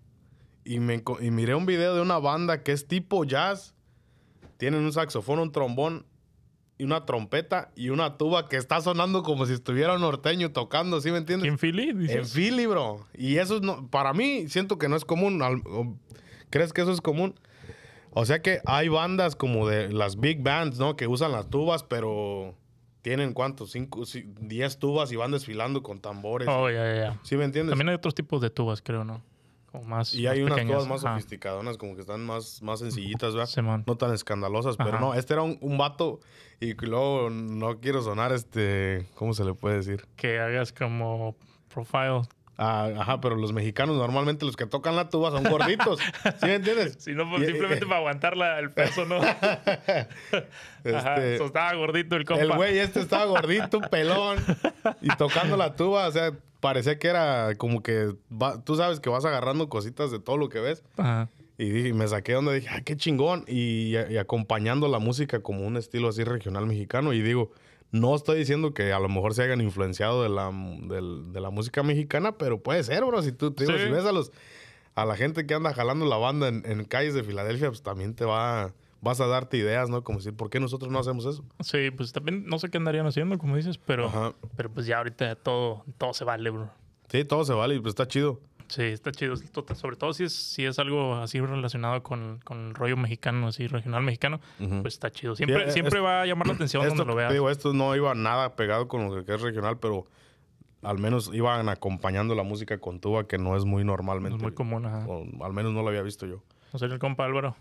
[0.65, 3.75] y, me, y miré un video de una banda que es tipo jazz.
[4.57, 6.07] Tienen un saxofón, un trombón
[6.81, 11.01] y una trompeta y una tuba que está sonando como si estuviera un norteño tocando,
[11.01, 11.49] ¿sí me entiendes?
[11.49, 11.91] ¿En Philly?
[11.91, 12.33] En dices?
[12.33, 13.07] Philly, bro.
[13.15, 15.41] Y eso no, para mí siento que no es común.
[16.51, 17.35] ¿Crees que eso es común?
[18.13, 20.97] O sea que hay bandas como de las big bands, ¿no?
[20.97, 22.55] Que usan las tubas, pero
[23.03, 26.49] tienen cuántos, cinco, ci- diez tubas y van desfilando con tambores.
[26.51, 27.21] Oh, ya, ya, ya.
[27.23, 27.71] ¿Sí me entiendes?
[27.71, 29.23] También hay otros tipos de tubas, creo, ¿no?
[29.71, 30.13] Como más.
[30.13, 30.79] y hay más unas pequeñas.
[30.79, 31.15] tubas más Ajá.
[31.15, 33.85] sofisticadonas, como que están más, más sencillitas, ¿verdad?
[33.87, 36.19] No tan escandalosas, pero no, este era un, un vato
[36.61, 40.07] y luego no quiero sonar este, ¿cómo se le puede decir?
[40.17, 41.35] Que hagas como
[41.73, 42.23] profile.
[42.63, 45.99] Ah, ajá, pero los mexicanos normalmente los que tocan la tuba son gorditos.
[45.99, 46.97] ¿Sí me entiendes?
[47.01, 49.17] Si no, pues Y- simplemente para aguantar la- el peso, ¿no?
[49.25, 50.45] Ajá.
[50.85, 52.43] Este, estaba gordito el compa.
[52.43, 54.39] el güey este estaba gordito, pelón
[55.01, 59.09] y tocando la tuba, o sea, parecía que era como que va- tú sabes que
[59.09, 60.83] vas agarrando cositas de todo lo que ves.
[60.99, 61.29] Ajá.
[61.63, 63.45] Y me saqué donde dije, ah, qué chingón.
[63.47, 67.13] Y, y acompañando la música como un estilo así regional mexicano.
[67.13, 67.51] Y digo,
[67.93, 71.83] no estoy diciendo que a lo mejor se hayan influenciado de la, de la música
[71.83, 73.21] mexicana, pero puede ser, bro.
[73.23, 73.85] Si tú te digo, Sí.
[73.85, 74.33] si ves a los
[74.97, 78.15] a la gente que anda jalando la banda en, en calles de Filadelfia, pues también
[78.15, 80.03] te va, vas a darte ideas, ¿no?
[80.03, 81.45] Como decir, ¿por qué nosotros no hacemos eso?
[81.61, 84.35] Sí, pues también no sé qué andarían haciendo, como dices, pero, Ajá.
[84.57, 86.71] pero pues ya ahorita todo, todo se vale, bro.
[87.09, 88.41] Sí, todo se vale y pues está chido.
[88.71, 89.35] Sí, está chido.
[89.53, 93.49] Tota- Sobre todo si es, si es algo así relacionado con, con el rollo mexicano,
[93.49, 94.41] así regional mexicano,
[94.83, 95.35] pues está chido.
[95.37, 97.33] Siempre, Sí, siempre es- va a llamar la atención Esto, donde lo veas.
[97.33, 100.07] digo, esto no iba nada pegado con lo que es regional, pero
[100.83, 104.37] al menos iban acompañando la música con tuba, que no es muy No normalmente.
[104.37, 105.05] es muy común, ajá.
[105.07, 106.43] O al menos no lo había visto yo.
[106.73, 107.57] No sé, el compa Álvaro.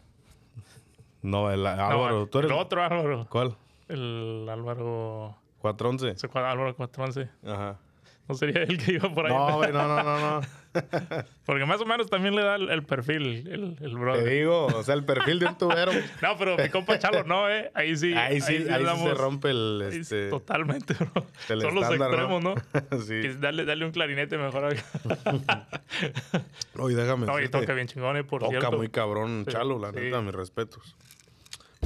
[1.21, 2.51] No, el No, Álvaro, tú eres.
[2.51, 3.27] El otro Álvaro.
[3.29, 3.57] ¿Cuál?
[3.87, 5.35] El Álvaro...
[5.59, 6.11] 411.
[6.15, 7.29] ese cua- Álvaro 411.
[7.51, 7.77] Ajá.
[8.29, 9.33] No sería el que iba por ahí.
[9.33, 10.47] No, güey, no, no, no, no.
[11.45, 14.29] Porque más o menos también le da el, el perfil, el, el Te brother.
[14.29, 15.91] digo, o sea, el perfil de un tubero.
[16.21, 17.71] No, pero mi compa Chalo no, ¿eh?
[17.73, 18.13] Ahí sí.
[18.13, 19.87] Ahí sí, ahí sí se rompe el.
[19.91, 21.25] sí, Este, Totalmente, bro.
[21.49, 22.55] el Son los extremos, ¿no?
[23.01, 23.21] sí.
[23.21, 24.75] Que dale, dale un clarinete mejor.
[26.77, 27.25] Oye, déjame.
[27.25, 28.23] No, y toca bien chingón, ¿eh?
[28.23, 28.77] Por toca cierto.
[28.77, 29.99] muy cabrón, Sí, Chalo, la sí.
[29.99, 30.95] neta, mis respetos.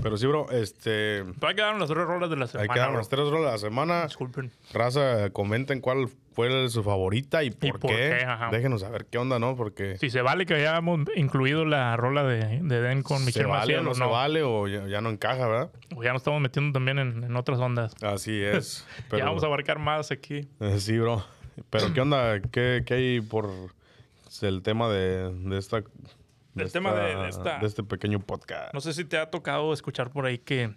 [0.02, 1.24] Pero sí, bro, este.
[1.24, 2.74] Te va a quedar las tres rolas de la Hay semana.
[2.74, 4.04] que dar las tres rolas de la semana.
[4.06, 4.52] Disculpen.
[4.74, 8.26] Raza, comenten cuál fue su favorita y por, por qué.
[8.52, 9.56] Déjenos saber qué onda, ¿no?
[9.56, 13.46] Porque Si se vale que hayamos incluido la rola de, de Den con se Michelle
[13.48, 14.10] vale Maciel o no, o se no.
[14.10, 15.72] vale o ya, ya no encaja, ¿verdad?
[15.96, 17.94] O ya nos estamos metiendo también en, en otras ondas.
[18.02, 18.86] Así es.
[19.10, 20.48] Pero, Ya vamos a abarcar más aquí.
[20.60, 21.24] Eh, Sí, bro.
[21.70, 22.42] Pero ¿qué onda?
[22.42, 23.50] ¿Qué, qué hay por
[24.42, 25.82] el tema de, de esta...
[26.56, 28.74] de El tema de- de esta- de este pequeño podcast.
[28.74, 30.74] No sé si te ha tocado escuchar por ahí que.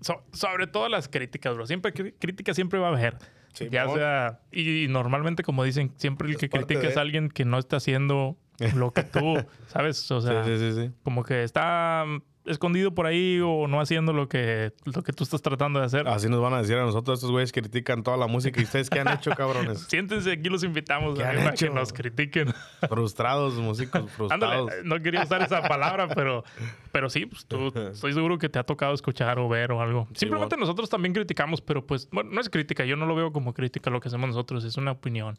[0.00, 1.66] so- sobre todo las críticas, bro.
[1.66, 3.16] Siempre críticas siempre va a haber.
[3.56, 4.40] Sí, ya sea.
[4.52, 8.36] Y, normalmente, como dicen, siempre el que critica es alguien que no está haciendo
[8.74, 9.34] lo que tú,
[9.68, 10.10] ¿sabes?
[10.10, 12.04] O sea, sí, sí, como que está
[12.46, 16.08] escondido por ahí o no haciendo lo que, lo que tú estás tratando de hacer.
[16.08, 18.60] Así nos van a decir a nosotros, estos güeyes critican toda la música.
[18.60, 19.80] ¿Y ustedes qué han hecho, cabrones?
[19.88, 22.52] Siéntense, aquí los invitamos ¿Qué han a que nos critiquen.
[22.88, 24.72] Frustrados, músicos Ándale, frustrados.
[24.84, 26.44] no quería usar esa palabra, pero,
[26.92, 30.08] pero sí, pues tú estoy seguro que te ha tocado escuchar o ver o algo.
[30.14, 30.66] Simplemente bueno.
[30.66, 33.90] nosotros también criticamos, pero pues, bueno, no es crítica, yo no lo veo como crítica
[33.90, 35.36] lo que hacemos nosotros, es una opinión.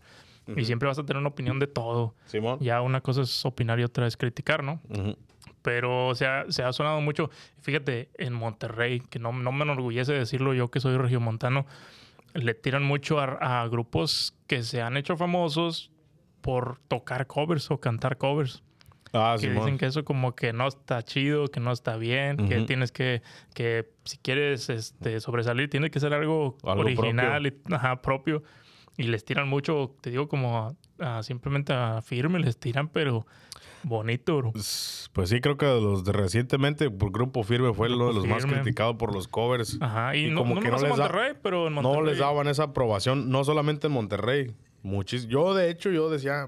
[0.56, 2.15] Y siempre vas a tener una opinión de todo.
[2.26, 2.58] Simón.
[2.62, 4.80] Ya una cosa es opinar y otra es criticar, ¿no?
[4.89, 5.17] Ujú.
[5.67, 7.30] Pero se ha, se ha sonado mucho.
[7.60, 11.65] Fíjate, en Monterrey, que no, no me enorgullece decirlo yo que soy regiomontano,
[12.34, 15.91] le tiran mucho a, a grupos que se han hecho famosos
[16.39, 18.63] por tocar covers o cantar covers.
[19.12, 19.58] Ah, que Simón.
[19.58, 22.65] dicen que eso como que no está chido, que no está bien, que Ujú.
[22.65, 23.21] tienes que,
[23.53, 28.41] que si quieres este, sobresalir, tiene que ser algo, Algo original y ajá, propio.
[28.95, 33.27] Y les tiran mucho, te digo, como a- a simplemente a firme, les tiran, pero
[33.88, 34.52] bonito, bro.
[34.52, 38.45] Pues sí, creo que los de recientemente, por Grupo Firme fue uno de los más
[38.45, 39.78] criticados por los covers.
[39.82, 41.97] Ajá, y, Y no, como no que no les da- Monterrey, pero en Monterrey.
[42.00, 44.56] No les daban esa aprobación, no solamente en Monterrey.
[44.84, 46.47] Muchis yo, de hecho, yo decía,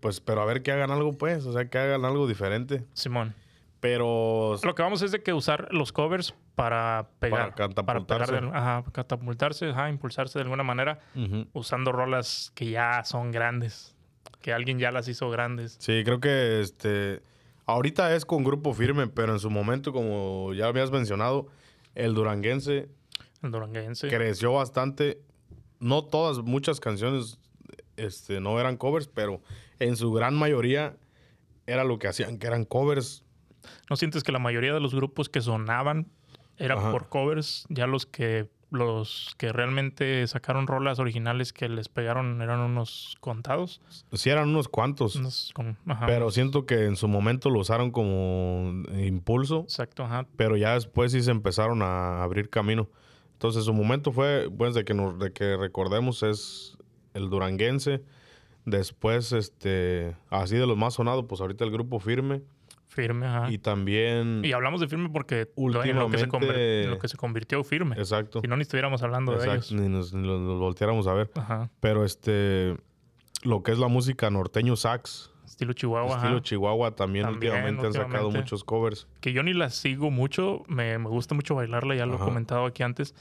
[0.00, 2.84] pues, pero a ver que hagan algo, pues, o sea, que hagan algo diferente.
[2.92, 3.34] Simón.
[3.80, 7.54] Pero Lo que vamos es de que usar los covers para pegar.
[7.54, 8.32] Para catapultarse.
[8.32, 10.98] pegar de- ajá, catapultarse, ajá, impulsarse de alguna manera,
[11.52, 13.94] usando rolas que ya son grandes.
[14.40, 15.76] Que alguien ya las hizo grandes.
[15.80, 17.20] sí, creo que este
[17.66, 21.48] ahorita es con Grupo Firme, pero en su momento, como ya habías mencionado,
[21.94, 22.88] el duranguense
[23.42, 24.08] El duranguense.
[24.08, 25.20] creció bastante.
[25.80, 27.38] No todas, muchas canciones
[27.96, 29.42] este, no eran covers, pero
[29.80, 30.96] en su gran mayoría
[31.66, 33.24] era lo que hacían, que eran covers.
[33.90, 36.06] ¿No sientes que la mayoría de los grupos que sonaban
[36.56, 36.90] eran Ajá.
[36.92, 37.66] por covers?
[37.68, 43.80] Ya los que los que realmente sacaron rolas originales que les pegaron eran unos contados.
[44.12, 45.16] Sí, eran unos cuantos.
[45.16, 49.60] Unos con- ajá, Pero siento que en su momento lo usaron como impulso.
[49.60, 50.26] Exacto, ajá.
[50.36, 52.88] Pero ya después sí se empezaron a abrir camino.
[53.32, 56.76] Entonces su momento fue, pues de que, nos, de que recordemos, es
[57.14, 58.02] el duranguense.
[58.64, 62.42] Después, este, así de los más sonados, pues ahorita el grupo Firme.
[63.02, 63.50] Firme, ajá.
[63.50, 65.80] Y Y, también, hablamos de firme porque en lo,
[66.10, 67.94] que se Últimamente- lo que se convirtió firme.
[67.96, 69.72] exacto, Si no, ni estuviéramos hablando de exacto, ellos.
[69.72, 71.30] ni nos, ni los, los volteáramos a ver.
[71.36, 71.70] Ajá.
[71.80, 72.76] Pero este,
[73.44, 76.16] lo que es la música norteño sax, Estilo Chihuahua.
[76.16, 76.42] estilo ajá.
[76.42, 78.38] Chihuahua, también, También, últimamente han sacado últimamente.
[78.40, 79.06] muchos covers.
[79.20, 80.64] Que yo ni la sigo mucho.
[80.68, 82.24] Me, me gusta mucho bailarla, ya lo Ajá.
[82.24, 83.14] he comentado aquí antes.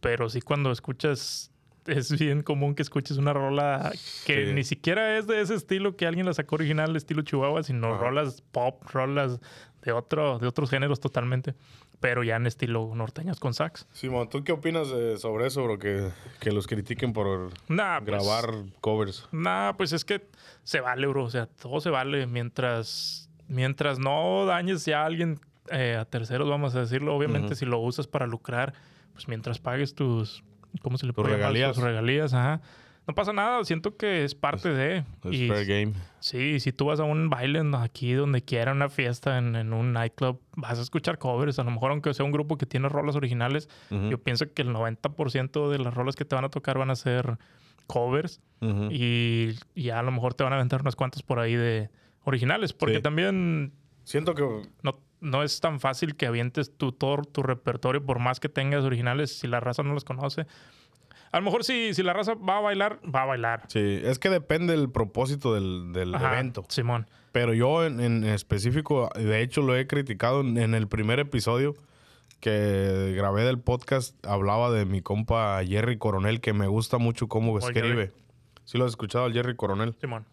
[0.00, 1.50] Pero sí, cuando escuchas.
[1.86, 3.92] Es bien común que escuches una rola
[4.26, 4.52] que Sí.
[4.54, 8.04] ni siquiera es de ese estilo que alguien la sacó original, estilo Chihuahua, sino Ajá.
[8.04, 9.38] rolas pop, rolas
[9.82, 11.54] de otro, de otros géneros totalmente.
[12.00, 13.86] Pero ya en estilo norteños con sax.
[13.92, 15.78] Simón, ¿tú qué opinas de- sobre eso, bro?
[15.78, 19.26] Que, que los critiquen por Nah, pues, grabar covers.
[19.32, 20.26] Nah, pues es que
[20.64, 21.24] se vale, bro.
[21.24, 25.38] O sea, todo se vale mientras, mientras no dañes ya a alguien
[25.70, 27.14] eh, a terceros, vamos a decirlo.
[27.16, 28.74] Obviamente, si lo usas para lucrar,
[29.14, 30.42] pues mientras pagues tus,
[30.82, 31.52] ¿cómo se le puede llamar?
[31.52, 31.76] regalías.
[31.76, 32.60] Regalías, ajá.
[33.06, 35.04] No pasa nada, siento que es parte de.
[35.24, 35.92] Es y fair game.
[36.20, 39.92] sí, si tú vas a un baile aquí, donde quiera, una fiesta, en, en un
[39.92, 41.58] nightclub, vas a escuchar covers.
[41.58, 44.70] A lo mejor, aunque sea un grupo que tiene rolas originales, yo pienso que el
[44.70, 47.36] 90% de las rolas que te van a tocar van a ser
[47.86, 48.40] covers.
[48.90, 51.90] Y, y ya a lo mejor te van a aventar unas cuantas por ahí de
[52.24, 52.72] originales.
[52.72, 53.02] Porque Sí.
[53.02, 53.72] también
[54.04, 54.42] Siento que
[54.82, 58.84] no, no es tan fácil que avientes tu, todo tu repertorio, por más que tengas
[58.84, 60.46] originales, si la raza no los conoce.
[61.32, 63.64] A lo mejor si, si la raza va a bailar, va a bailar.
[63.68, 66.64] sí, es que depende del propósito del, del Ajá, evento.
[66.68, 67.08] Simón.
[67.32, 71.74] Pero yo en, en específico, de hecho lo he criticado en, en el primer episodio
[72.38, 77.58] que grabé del podcast, hablaba de mi compa Jerry Coronel, que me gusta mucho cómo
[77.58, 78.12] escribe.
[78.64, 79.94] Sí lo has escuchado al Jerry Coronel.
[80.00, 80.26] Simón.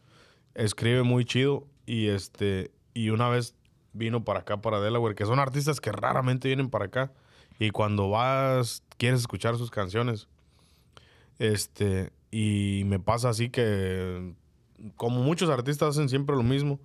[0.54, 3.56] escribe muy chido y este y una vez
[3.94, 7.12] vino para acá para Delaware que son artistas que raramente vienen para acá
[7.60, 10.28] y cuando vas quieres escuchar sus canciones
[11.40, 14.34] este y me pasa así que
[14.96, 16.80] como muchos artistas hacen siempre lo mismo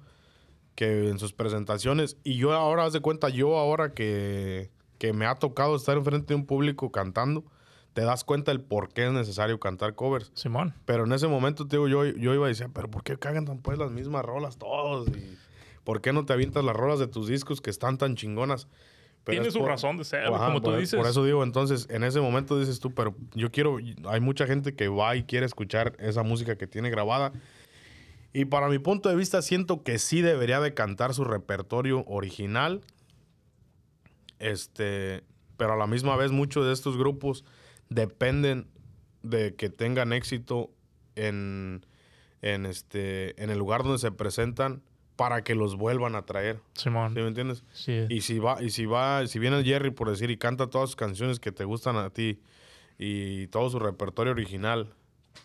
[0.75, 5.27] que en sus presentaciones y yo ahora haz de cuenta yo ahora que que me
[5.27, 7.45] ha tocado estar enfrente de un público cantando
[7.97, 10.75] te das cuenta el por qué es necesario cantar covers Simón.
[10.85, 13.47] pero en ese momento, te digo, yo, yo iba a decir, pero ¿por qué cagan
[13.47, 15.09] tan pues las mismas rolas todos?
[15.09, 15.39] ¿Y
[15.87, 18.67] ¿Por qué no te avientas las rolas de tus discos que están tan chingonas?
[19.23, 20.99] Pero Tiene su por- razón de ser, Ajá, como tú por, dices.
[20.99, 24.75] Por eso digo, entonces, en ese momento dices tú, pero yo quiero, hay mucha gente
[24.75, 27.33] que va y quiere escuchar esa música que tiene grabada.
[28.33, 32.83] Y para mi punto de vista, siento que sí debería de cantar su repertorio original.
[34.39, 35.23] Este,
[35.57, 37.45] pero a la misma vez, muchos de estos grupos
[37.89, 38.67] dependen
[39.23, 40.71] de que tengan éxito
[41.15, 41.87] en,
[42.43, 44.83] en, este, en el lugar donde se presentan
[45.17, 46.61] para que los vuelvan a traer.
[46.75, 47.15] Simón.
[47.15, 47.65] ¿Sí me entiendes?
[47.73, 48.05] Sí.
[48.11, 50.97] Y si va, y si va, si viene Jerry por decir y canta todas sus
[50.97, 52.41] canciones que te gustan a ti
[52.99, 54.93] y todo su repertorio original,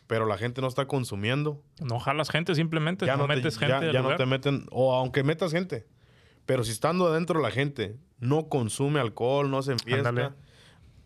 [0.07, 3.67] pero la gente no está consumiendo, No jalas gente simplemente, ya no, te, metes ya-
[3.67, 5.85] gente al ya no te meten, o aunque metas gente,
[6.45, 10.35] pero si estando adentro la gente no consume alcohol, no se enfiesta,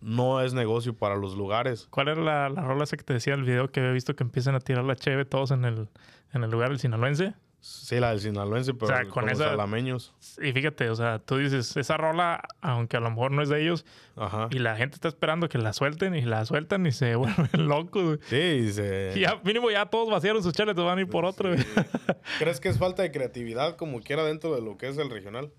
[0.02, 1.88] no es negocio para los lugares.
[1.90, 4.24] ¿Cuál era la, la rola esa que te decía el video que había visto que
[4.24, 5.88] empiezan a tirar la cheve todos en el,
[6.34, 7.34] en el lugar del sinaloense?
[7.68, 10.14] Sí, la del sinaloense, pero sea, con, con los esa- alameños.
[10.40, 13.60] Y fíjate, o sea, tú dices, esa rola, aunque a lo mejor no es de
[13.64, 14.50] ellos, Ajá.
[14.52, 18.20] y la gente está esperando que la suelten y la sueltan y se vuelven locos.
[18.28, 21.26] Sí, y se- Y ya, mínimo ya todos vaciaron sus chales, van a ir por
[21.26, 21.50] otro.
[22.40, 25.52] ¿Crees que es falta de creatividad como quiera dentro de lo que es el regional?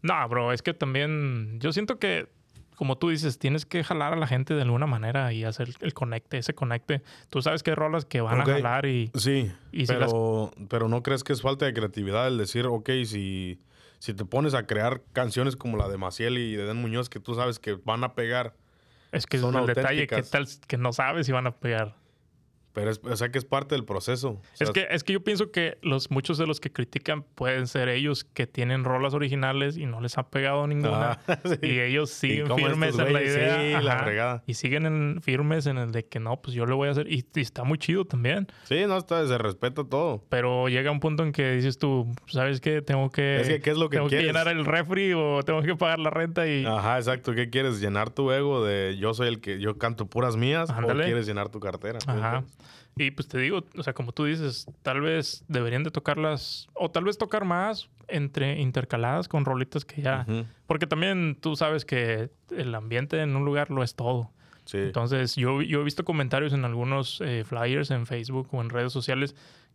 [0.00, 2.26] No, bro, es que también yo siento que,
[2.76, 5.94] como tú dices, tienes que jalar a la gente de alguna manera y hacer el
[5.94, 7.02] conecte, ese conecte.
[7.30, 9.10] Tú sabes que hay rolas que van a jalar y...
[9.14, 12.90] Sí, Y si pero, pero no crees que es falta de creatividad el decir, ok,
[13.04, 13.60] si,
[13.98, 17.20] si te pones a crear canciones como la de Maciel y de Den Muñoz que
[17.20, 18.54] tú sabes que van a pegar,
[19.12, 21.94] Es que es el detalle, que tal que no sabes si van a pegar.
[22.74, 24.30] Pero es, o sea que es parte del proceso.
[24.30, 27.22] O sea, Es que, es que yo pienso que los, muchos de los que critican
[27.22, 31.20] pueden ser ellos que tienen rolas originales y no les ha pegado ninguna.
[31.26, 31.56] Ah, sí.
[31.62, 33.78] Y ellos siguen firmes en la idea.
[33.80, 34.42] sí, la.
[34.46, 37.10] Y siguen en- firmes en el de que no, pues yo lo voy a hacer.
[37.10, 38.48] Y, y está muy chido también.
[38.64, 40.24] Sí, no, está, se respeta todo.
[40.28, 42.82] Pero llega un punto en que dices tú, ¿sabes qué?
[42.82, 45.62] Tengo que, Es que, ¿qué es lo que tengo que llenar el refri o tengo
[45.62, 46.66] que pagar la renta y...
[46.66, 47.34] Ajá, exacto.
[47.34, 47.80] ¿Qué quieres?
[47.80, 50.70] ¿Llenar tu ego de yo soy el que yo canto puras mías?
[50.70, 51.04] Ándale.
[51.04, 52.00] ¿O quieres llenar tu cartera?
[52.00, 52.44] ¿Sí me Ajá.
[52.96, 56.90] Y pues te digo, o sea, como tú dices, tal vez deberían de tocarlas, o
[56.90, 60.26] tal vez tocar más entre intercaladas con rolitas que ya.
[60.66, 64.30] Porque también tú sabes que el ambiente en un lugar lo es todo.
[64.64, 64.78] Sí.
[64.78, 68.92] Entonces, yo, yo he visto comentarios en algunos eh, flyers en Facebook o en redes
[68.92, 69.34] sociales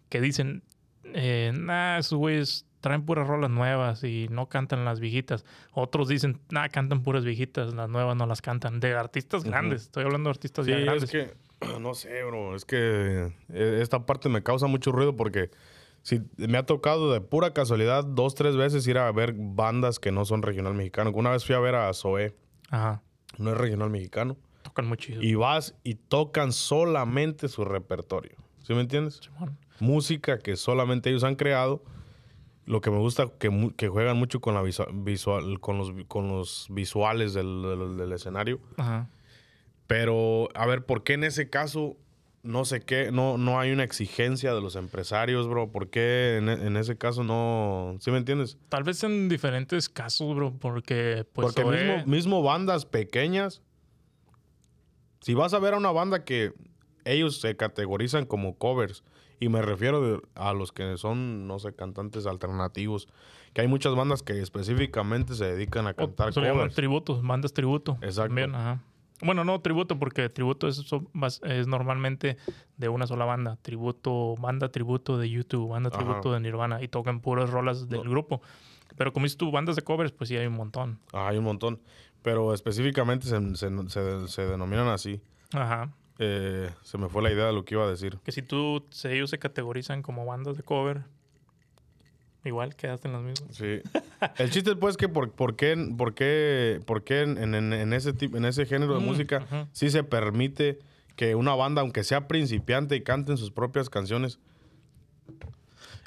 [0.09, 0.63] que dicen,
[1.03, 5.43] eh, nah, esos güeyes traen puras rolas nuevas y no cantan las viejitas.
[5.73, 8.79] Otros dicen, nah, cantan puras viejitas, las nuevas no las cantan.
[8.79, 11.03] De artistas grandes, estoy hablando de artistas Sí, ya grandes.
[11.03, 11.33] es que,
[11.79, 15.49] no sé, bro, es que eh, esta parte me causa mucho ruido porque
[16.01, 20.11] si me ha tocado de pura casualidad dos, tres veces ir a ver bandas que
[20.11, 21.11] no son regional mexicano.
[21.13, 22.35] Una vez fui a ver a Zoé,
[22.69, 23.01] Ajá,
[23.37, 25.21] no es regional mexicano, tocan muy chido.
[25.21, 28.37] y vas y tocan solamente su repertorio.
[28.63, 29.19] ¿Sí me entiendes?
[29.23, 29.57] Simón.
[29.79, 31.83] Música que solamente ellos han creado.
[32.65, 36.27] Lo que me gusta que, que juegan mucho con la visua- visual, con los, con
[36.27, 38.59] los visuales del- del- del escenario.
[38.77, 39.09] Ajá.
[39.89, 41.97] Pero, a ver, ¿por qué en ese caso
[42.43, 45.71] no sé qué, no, no hay una exigencia de los empresarios, bro?
[45.71, 48.59] ¿Por qué en, en ese caso no, ¿sí me entiendes?
[48.69, 53.63] Tal vez en diferentes casos, bro, porque pues Porque mismo, mismo bandas pequeñas,
[55.21, 56.53] si vas a ver a una banda que
[57.03, 59.03] ellos se categorizan como covers,
[59.39, 63.07] y me refiero de- a los que son, no sé, cantantes alternativos,
[63.53, 66.75] que hay muchas bandas que específicamente se dedican a o cantar llaman covers.
[66.75, 67.97] tributos, bandas tributo.
[68.03, 68.27] Exacto.
[68.27, 68.83] También, ajá.
[69.21, 70.83] Bueno, no tributo, porque tributo es,
[71.43, 72.37] es normalmente
[72.77, 73.57] de una sola banda.
[73.61, 75.97] Tributo, banda tributo de YouTube, banda Ajá.
[75.99, 78.09] tributo de Nirvana y tocan puras rolas del No.
[78.09, 78.41] grupo.
[78.97, 80.99] Pero como dices tú, bandas de covers, pues sí hay un montón.
[81.13, 81.79] Ah, hay un montón,
[82.21, 85.21] pero específicamente se, se- se- se denominan así.
[85.53, 85.91] Ajá.
[86.17, 88.19] Eh, se me fue la idea de lo que iba a decir.
[88.23, 91.03] Que si tú, ellos se categorizan como bandas de cover,
[92.49, 93.55] igual quedaste en las mismas.
[93.55, 93.79] Sí.
[94.37, 98.11] El chiste, pues, que por, por qué, por qué, por qué en, en- en ese
[98.13, 99.67] tipo, en ese género de Mm, música ujú.
[99.71, 100.79] sí se permite
[101.15, 104.39] que una banda, aunque sea principiante y canten sus propias canciones.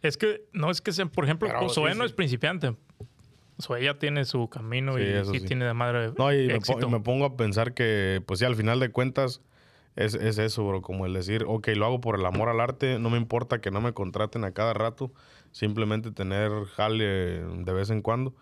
[0.03, 2.09] Es que, no es que sea, por ejemplo, Pero Zoé sí, no sí.
[2.11, 2.75] es principiante.
[3.61, 5.47] Zoé ya tiene su camino Sí, y sí.
[5.47, 6.81] tiene de madre No, y me, éxito.
[6.81, 9.41] po- me pongo a pensar que, pues sí, al final de cuentas,
[9.95, 10.83] es, es eso, bro.
[10.83, 13.71] Como el decir, ok, lo hago por el amor al arte, no me importa que
[13.71, 15.13] no me contraten a cada rato,
[15.53, 17.05] simplemente tener jale
[17.45, 18.35] de vez en cuando.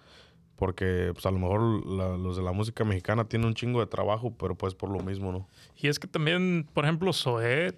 [0.56, 3.86] Porque, pues a lo mejor la- los de la música mexicana tienen un chingo de
[3.86, 5.48] trabajo, pero pues por lo mismo, ¿no?
[5.76, 7.74] Y es que también, por ejemplo, Zoé,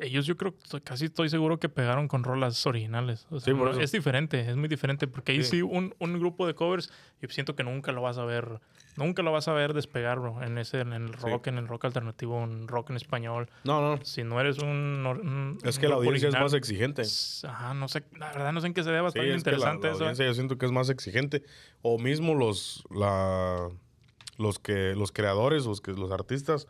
[0.00, 3.26] ellos yo creo, casi estoy seguro que pegaron con rolas originales.
[3.30, 3.80] O sea, Sí, por eso.
[3.80, 5.50] es diferente, es muy diferente, porque ahí Sí.
[5.58, 8.60] sí, un, un grupo de covers, yo siento que nunca lo vas a ver,
[8.96, 11.20] nunca lo vas a ver despegar, bro, en ese, en el Sí.
[11.22, 13.48] rock, en el rock alternativo, en rock en español.
[13.64, 14.04] No, no.
[14.04, 14.68] Si no eres un...
[15.06, 17.02] un- Es un que la audiencia es más exigente.
[17.46, 19.50] Ajá, no sé, la verdad no sé en qué se deba, está Sí, es que
[19.50, 20.00] la, interesante la eso.
[20.02, 20.06] ¿eh?
[20.06, 21.42] audiencia yo siento que es más exigente.
[21.82, 23.68] O mismo los, la,
[24.38, 26.66] los, que, los creadores, los, que, los artistas,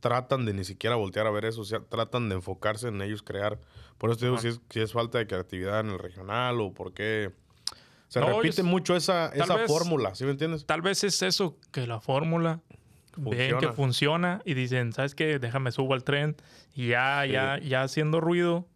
[0.00, 1.60] tratan de ni siquiera voltear a ver eso.
[1.62, 3.58] O sea, tratan de enfocarse en ellos crear.
[3.98, 6.72] Por eso te digo si es, si es falta de creatividad en el regional o
[6.72, 7.32] por qué...
[8.08, 10.64] Se No, repite es- mucho esa, esa vez- fórmula, ¿sí me entiendes?
[10.64, 12.60] Tal vez es eso, que la fórmula
[13.16, 13.72] ven que Funciona.
[13.74, 15.38] funciona y dicen, ¿sabes qué?
[15.38, 16.34] Déjame subo al tren
[16.74, 17.32] y ya, Sí.
[17.32, 18.66] ya, ya haciendo ruido.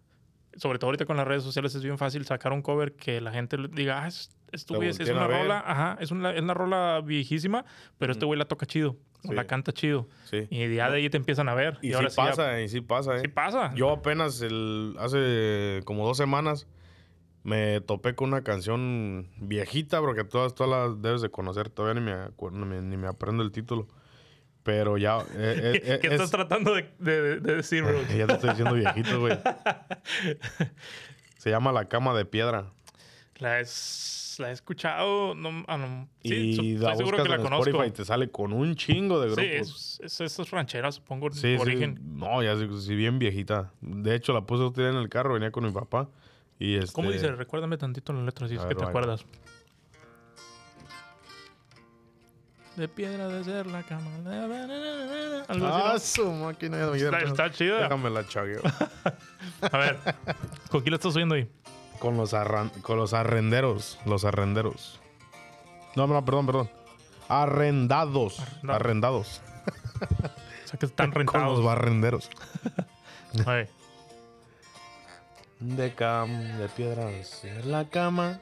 [0.57, 3.33] Sobre todo ahorita con las redes sociales es bien fácil sacar un cover que la
[3.33, 7.65] gente diga, ah, es, esto, una rola, ajá, es una, es una rola viejísima,
[7.97, 9.33] pero este güey la toca chido, Sí.
[9.35, 10.09] la canta chido.
[10.25, 10.47] Sí.
[10.51, 11.79] Y ya de ahí te empiezan a ver.
[11.83, 13.21] Y, Y, sí ahora sí, ya- pasa, y sí pasa, ¿eh?
[13.21, 13.73] sí pasa.
[13.75, 16.67] Yo apenas el, hace como dos semanas
[17.45, 21.71] me topé con una canción viejita, porque todas, todas las debes de conocer.
[21.71, 23.87] Todavía ni me, acu- ni me, aprendo el título.
[24.65, 25.19] Pero ya.
[25.37, 28.01] eh, eh, ¿Qué eh, estás es- tratando de, de- de decir, bro?
[28.17, 29.39] ya te estoy diciendo viejito, güey.
[31.39, 32.71] Se llama La Cama de Piedra.
[33.43, 35.35] La, es, la he escuchado.
[35.35, 36.09] No, ah, no.
[36.23, 37.69] Sí, y la estoy seguro buscas que la en conozco.
[37.71, 40.01] Spotify y te sale con un chingo de Sí, grupos.
[40.03, 41.57] es, es esas rancheras, supongo, Sí, su sí.
[41.57, 41.99] origen.
[42.17, 43.73] No, ya sí, sí, bien viejita.
[43.81, 46.09] De hecho, la puse otro día en el carro, venía con mi papá.
[46.59, 47.33] Y este, ¿Cómo dice?
[47.33, 49.25] Recuérdame tantito la letra, si es que te acuerdas.
[52.77, 54.11] De piedra de ser la cama.
[55.49, 56.79] Algo Ah, así, su máquina.
[56.93, 57.83] quiero- está, está chida.
[57.83, 58.63] Déjame la chagueo.
[59.73, 59.99] A ver,
[60.71, 61.47] ¿con quién la estás oyendo ahí?
[62.03, 63.97] Con los arran- con los arrenderos.
[64.07, 65.01] Los arrenderos.
[65.95, 66.71] No, no, perdón, perdón.
[67.29, 68.41] Arrendados.
[68.41, 68.75] Arrendados.
[68.75, 69.41] Arrendados.
[70.65, 71.65] O sea, que están Con los rentados.
[71.65, 72.31] barrenderos.
[73.47, 73.71] A ver,
[75.61, 78.41] De cam, de piedras en la cama.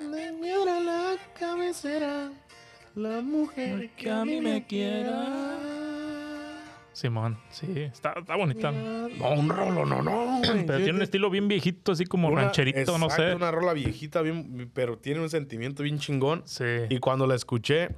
[0.00, 2.30] De piedra la cabecera.
[2.94, 5.26] La mujer que a mí me quiera.
[6.94, 8.70] Simón, sí, está, está bonita.
[8.72, 10.38] No, un rolo, no, no.
[10.38, 10.64] güey.
[10.64, 13.34] Pero tiene un estilo bien viejito, así como Una- rancherito, no exacto, sé.
[13.34, 16.42] Una rola viejita, bien, pero tiene un sentimiento bien chingón.
[16.46, 16.64] Sí.
[16.88, 17.90] Y cuando la escuché,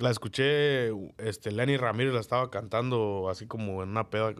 [0.00, 0.88] la escuché,
[1.18, 4.32] este, Lenny Ramírez la estaba cantando así como en una peda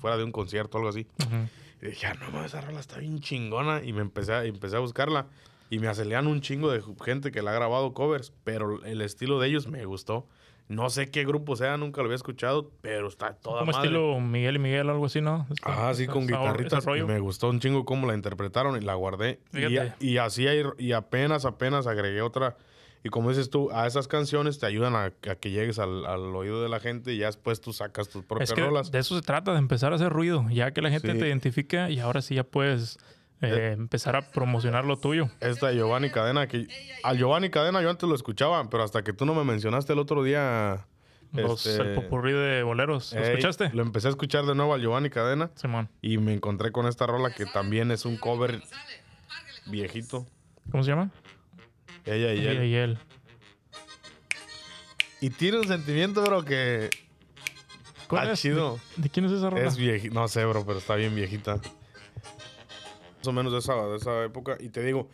[0.00, 1.06] fuera de un concierto o algo así.
[1.20, 1.36] Ujú.
[1.82, 3.82] Y dije, ah, no mames, esa rola está bien chingona.
[3.84, 5.26] Y me empecé a, empecé a buscarla.
[5.70, 9.40] Y me aceleran un chingo de gente que la ha grabado covers, pero el estilo
[9.40, 10.28] de ellos me gustó.
[10.68, 13.84] No sé qué grupo sea, nunca lo había escuchado, pero está toda Como madre.
[13.88, 15.46] estilo Miguel y Miguel, algo así, ¿no?
[15.50, 16.84] Está- Ajá, sí, con guitarritas.
[16.86, 17.06] Rollo.
[17.06, 19.40] me gustó un chingo cómo la interpretaron y la guardé.
[20.00, 22.56] Y, así hay- y apenas, apenas agregué otra.
[23.06, 26.34] Y como dices tú, a esas canciones te ayudan a, a que llegues al, al
[26.34, 28.90] oído de la gente y ya después tú sacas tus propias Es que rolas.
[28.90, 31.18] de eso se trata, de empezar a hacer ruido, ya que la gente Sí.
[31.18, 32.96] te identifica y ahora sí ya puedes
[33.52, 35.28] eh, empezar a promocionar lo tuyo.
[35.40, 36.66] Esta de Giovanni Cadena, que
[37.02, 39.98] al Giovanni Cadena yo antes lo escuchaba, pero hasta que tú no me mencionaste el
[39.98, 40.86] otro día.
[41.32, 43.12] Los, este, el popurrí de boleros.
[43.12, 43.70] ¿Lo ey, escuchaste?
[43.74, 45.88] Lo empecé a escuchar de nuevo al Giovanni Cadena Simón.
[46.00, 48.62] y me encontré con esta rola que también es un cover
[49.66, 50.26] viejito.
[50.70, 51.10] ¿Cómo se llama?
[52.04, 52.48] Ella y él.
[52.48, 52.98] Ella y él.
[55.20, 56.90] Y tiene un sentimiento, bro, que.
[58.08, 58.40] ¿Cuál Ah, es?
[58.40, 58.78] chido.
[58.96, 59.64] ¿De, de quién es esa rola?
[59.66, 60.14] Es viejita.
[60.14, 61.58] No sé, bro, pero está bien viejita.
[63.24, 64.58] Más o menos de esa, de esa época.
[64.60, 65.08] Y te digo,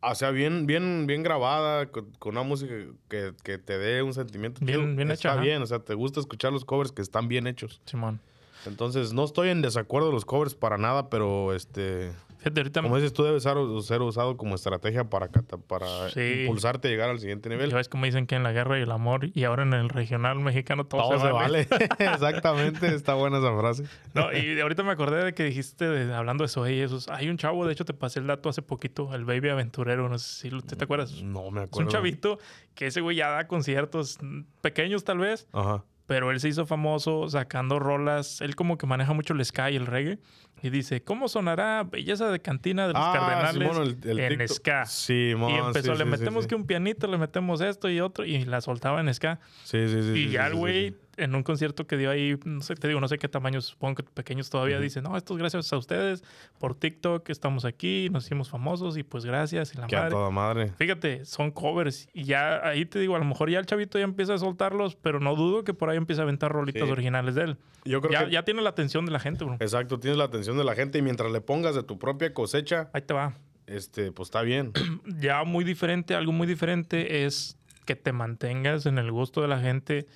[0.00, 2.72] o sea, bien, bien, bien grabada, con, con una música
[3.08, 5.42] que, que te dé un sentimiento Bien- bien Está hecha, ajá.
[5.42, 7.82] bien, o sea, te gusta escuchar los covers que están bien hechos.
[7.84, 8.18] Simón.
[8.64, 12.12] Entonces, no estoy en desacuerdo de los covers para nada, pero este.
[12.42, 16.40] Fíjate, ahorita Como dices, tú debes ser, ser usado como estrategia para, para Sí.
[16.40, 17.70] impulsarte a llegar al siguiente nivel.
[17.70, 19.88] ya ves como dicen que en la guerra y el amor y ahora en el
[19.88, 21.68] regional mexicano todo, Todo se, se vale.
[21.70, 21.88] vale.
[22.00, 23.84] Exactamente, está buena esa frase.
[24.14, 27.28] No, y ahorita me acordé de que dijiste, de- hablando de eso, y esos, hay
[27.28, 30.40] un chavo, de hecho te pasé el dato hace poquito, el Baby Aventurero, no sé
[30.42, 31.22] si lo- ¿te, acuerdas?
[31.22, 31.88] No me Es acuerdo.
[31.88, 32.38] un chavito
[32.74, 34.18] que ese güey ya da conciertos
[34.60, 35.84] pequeños tal vez, Ajá.
[36.06, 38.40] pero él se hizo famoso sacando rolas.
[38.40, 40.18] Él como que maneja mucho el ska y el reggae.
[40.62, 44.38] Y dice, ¿cómo sonará Belleza de Cantina de los Cardenales Ah, Simón, el- el en
[44.38, 44.56] TikTok.
[44.56, 44.86] ska?
[44.86, 48.44] Sí, y empezó, le metemos que que un pianito, le metemos esto y otro, y
[48.44, 49.40] la soltaba en ska.
[49.64, 50.18] Sí, sí, sí.
[50.20, 50.94] y ya el güey.
[51.22, 53.96] En un concierto que dio ahí, no sé, te digo, no sé qué tamaño, supongo
[53.96, 56.22] que pequeños todavía, dice, no, esto es gracias a ustedes,
[56.58, 60.10] por TikTok estamos aquí, nos hicimos famosos y pues gracias y la Que a madre.
[60.10, 60.72] toda madre.
[60.78, 62.08] Fíjate, son covers.
[62.12, 64.96] Y ya ahí te digo, a lo mejor ya el chavito ya empieza a soltarlos,
[64.96, 66.90] pero no dudo que por ahí empieza a aventar rolitas Sí.
[66.90, 67.56] originales de él.
[67.84, 68.32] Yo creo Ya, que.
[68.32, 69.54] ya tiene la atención de la gente, bro.
[69.60, 72.90] Exacto, tienes la atención de la gente y mientras le pongas de tu propia cosecha,
[72.92, 73.34] Ahí te va.
[73.66, 74.72] este, pues está bien.
[75.20, 79.58] Ya muy diferente, algo muy diferente es que te mantengas en el gusto de la
[79.58, 80.06] gente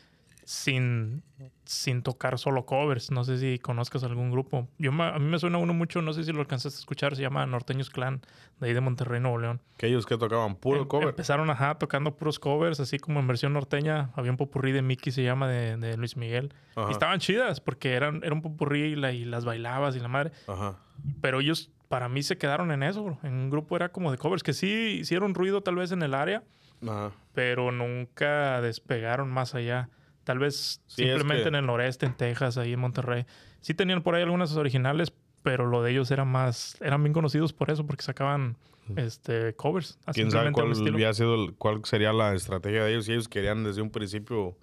[0.47, 1.25] sin,
[1.65, 3.11] sin tocar solo covers.
[3.11, 4.69] No sé si conozcas algún grupo.
[4.79, 7.17] Yo me- a mí me suena uno mucho, no sé si lo alcanzaste a escuchar,
[7.17, 8.23] se llama Norteños Clan,
[8.61, 9.61] de ahí de Monterrey, Nuevo León.
[9.77, 11.09] Que ellos que tocaban puro Em- cover.
[11.09, 14.11] Empezaron, ajá, tocando puros covers, así como en versión norteña.
[14.15, 16.55] Había un popurrí de Mickey, se llama, de, de Luis Miguel.
[16.77, 16.91] Ajá.
[16.91, 20.09] Y estaban chidas, porque eran, era un popurrí y, la- y las bailabas y la
[20.09, 20.31] madre.
[20.47, 20.77] Ajá.
[21.21, 23.19] Pero ellos, para mí, se quedaron en eso, bro.
[23.25, 26.15] En un grupo era como de covers, que sí hicieron ruido tal vez en el
[26.15, 26.45] área,
[26.87, 27.11] Ajá.
[27.35, 29.89] pero nunca despegaron más allá.
[30.27, 33.25] Tal vez Sí, es simplemente que- en el noreste, en Texas, ahí en Monterrey.
[33.61, 35.13] Sí tenían por ahí algunas originales,
[35.45, 36.77] pero lo de ellos era más...
[36.81, 38.57] Eran bien conocidos por eso, porque sacaban
[38.97, 39.99] este, covers.
[40.13, 43.05] ¿Quién sabe cuál había sido cuál sería la estrategia de ellos?
[43.05, 44.57] Si ellos querían desde un principio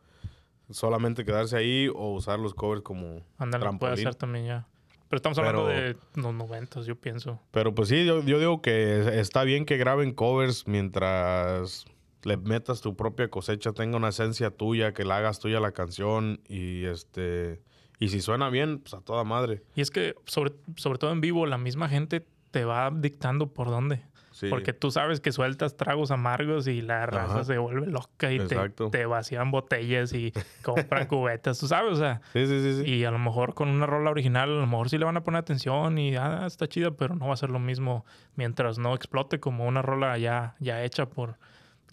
[0.69, 4.67] solamente quedarse ahí o usar los covers como Ándale, puede ser también ya.
[5.07, 7.39] Pero estamos hablando Pero- de los noventas, yo pienso.
[7.51, 11.85] Pero pues sí, yo, yo digo que está bien que graben covers mientras
[12.23, 16.39] le metas tu propia cosecha, tenga una esencia tuya, que la hagas tuya la canción
[16.47, 17.61] y este
[17.99, 19.63] y si suena bien, pues a toda madre.
[19.75, 23.69] Y es que, sobre, sobre todo en vivo, la misma gente te va dictando por
[23.69, 24.03] dónde.
[24.31, 24.47] Sí.
[24.49, 27.43] Porque tú sabes que sueltas tragos amargos y la raza Ajá.
[27.45, 28.57] se vuelve loca y te,
[28.91, 32.19] te vacían botellas y compran cubetas, tú sabes, o sea.
[32.33, 32.91] Sí, sí, sí, sí.
[32.91, 35.23] Y a lo mejor con una rola original, a lo mejor sí le van a
[35.23, 38.05] poner atención y ah, está chida, pero no va a ser lo mismo
[38.35, 41.37] mientras no explote como una rola ya, ya hecha por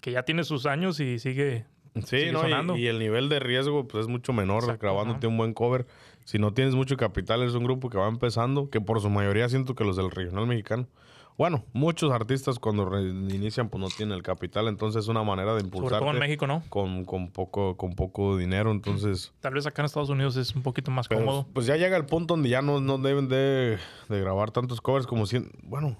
[0.00, 1.66] que ya tiene sus años y sigue.
[1.94, 2.76] Sí, sigue no, sonando.
[2.76, 5.86] y, y el nivel de riesgo pues es mucho menor Exacto, grabándote un buen cover.
[6.24, 9.48] Si no tienes mucho capital, es un grupo que va empezando, que por su mayoría
[9.48, 10.86] siento que los del regional mexicano.
[11.36, 15.62] Bueno, muchos artistas cuando inician pues no tienen el capital, entonces es una manera de
[15.62, 16.62] Sobre todo en México, ¿no?
[16.68, 20.62] con, con poco con poco dinero, entonces Tal vez acá en Estados Unidos es un
[20.62, 21.46] poquito más pero, cómodo.
[21.54, 23.78] pues ya llega el punto donde ya no, no deben de,
[24.10, 25.96] de grabar tantos covers como si bueno,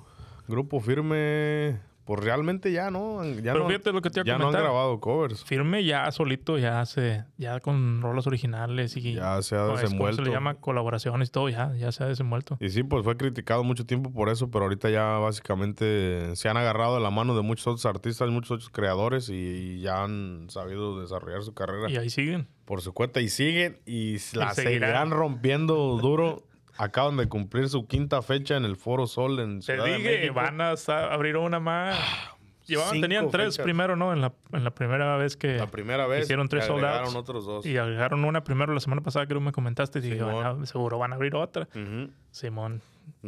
[0.47, 1.81] grupo firme
[2.11, 4.49] pues realmente ya no ya Pero no, fíjate lo que te iba a ya no
[4.49, 5.45] han grabado covers.
[5.45, 9.77] Firme ya solito, ya hace, ya con rolas originales y Ya se ha ¿cómo es?
[9.77, 10.25] ¿Cómo desenvuelto.
[10.25, 12.57] se le llama colaboraciones y todo, ya, ya se ha desenvuelto.
[12.59, 16.57] Y sí, pues fue criticado mucho tiempo por eso, pero ahorita ya básicamente se han
[16.57, 21.01] agarrado de la mano de muchos otros artistas, muchos otros creadores y ya han sabido
[21.01, 22.49] desarrollar su carrera Y ahí siguen.
[22.65, 24.55] por su cuenta y siguen y la seguirán.
[24.55, 26.43] seguirán rompiendo duro.
[26.83, 30.11] Acaban de cumplir su quinta fecha en el Foro Sol en Te Ciudad de dije,
[30.19, 30.35] México.
[30.35, 30.75] van a
[31.13, 31.99] abrir una más.
[32.67, 33.65] Llevaban, cinco tenían tres fechas.
[33.65, 34.13] primero, ¿no?
[34.13, 37.07] En la, en la primera vez que La primera vez hicieron tres y sold agregaron
[37.09, 37.17] outs.
[37.17, 37.67] otros dos.
[37.67, 39.99] y agregaron una primero la semana pasada, creo que me comentaste.
[39.99, 40.23] Y dije.
[40.23, 41.69] "Van a- seguro van a abrir otra.
[42.31, 42.81] Simón.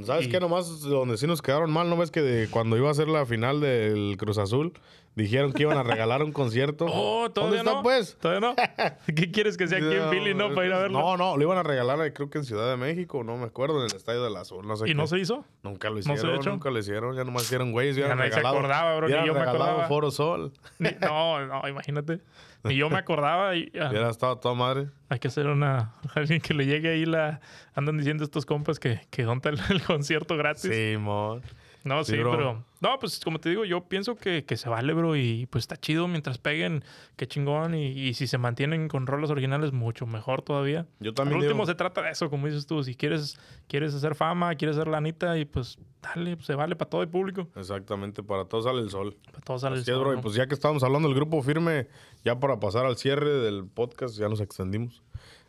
[0.04, 0.40] ¿Sabes Y- qué?
[0.40, 3.24] Nomás donde sí nos quedaron mal, ¿no ves que de- cuando iba a ser la
[3.26, 4.72] final del Cruz Azul,
[5.14, 6.86] dijeron que iban a regalar un concierto?
[6.92, 7.82] Oh, ¿Dónde todavía está, no.
[7.82, 8.16] pues?
[8.20, 8.54] ¿Todavía no?
[9.14, 10.54] ¿Qué quieres que sea aquí en Philly, no?
[10.54, 10.98] Para ir a verlo.
[11.00, 13.44] No, no, lo iban a regalar, eh, creo que en Ciudad de México, no me
[13.44, 14.94] acuerdo, en el Estadio del Azul, no sé ¿Y qué.
[14.94, 15.44] no se hizo?
[15.62, 18.32] Nunca lo ¿No se ha hicieron, nunca lo hicieron, ya nomás hicieron güeyes, ya nadie
[18.32, 19.86] se acordaba, bro, ni yo me acordaba.
[19.88, 22.20] Foro Sol, Ni- no, no, imagínate.
[22.64, 23.56] Ni yo me acordaba.
[23.56, 24.88] Y, ah, hubiera estado toda madre.
[25.08, 25.94] Hay que hacer una...
[26.14, 27.40] Alguien que le llegue ahí la...
[27.74, 30.70] Andan diciendo estos compas que, que donta el, el concierto gratis.
[30.72, 31.42] Sí, mon.
[31.84, 32.64] No, sí, pero...
[32.80, 35.14] No, pues como te digo, yo pienso que, que se vale, bro.
[35.16, 36.84] Y pues está chido mientras peguen.
[37.16, 37.74] Qué chingón.
[37.74, 40.86] Y, y si se mantienen con rolas originales, mucho mejor todavía.
[40.98, 42.82] Yo Al también último digo, se trata de eso, como dices tú.
[42.82, 43.38] Si quieres,
[43.68, 47.08] quieres hacer fama, quieres hacer lanita y pues dale, pues, se vale para todo el
[47.08, 47.48] público.
[47.54, 49.16] exactamente, para todos sale el sol.
[49.26, 50.18] Para todos sale el Así es, sol, bro.
[50.18, 51.86] Y pues ya que estábamos hablando del grupo firme,
[52.24, 55.02] ya para pasar al cierre del podcast, ya nos extendimos.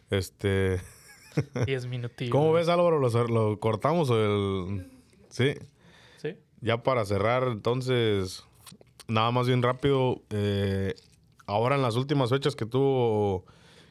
[0.10, 0.80] Este,
[1.66, 2.32] 10 minutillos.
[2.32, 3.00] ¿cómo ves, Álvaro?
[3.00, 4.88] ¿Lo, lo cortamos el...?
[5.30, 5.54] Sí.
[6.18, 6.38] Sí.
[6.62, 8.44] Ya para cerrar, entonces,
[9.08, 10.22] nada más bien rápido.
[10.30, 10.94] eh,
[11.46, 13.46] ahora en las últimas fechas que tuvo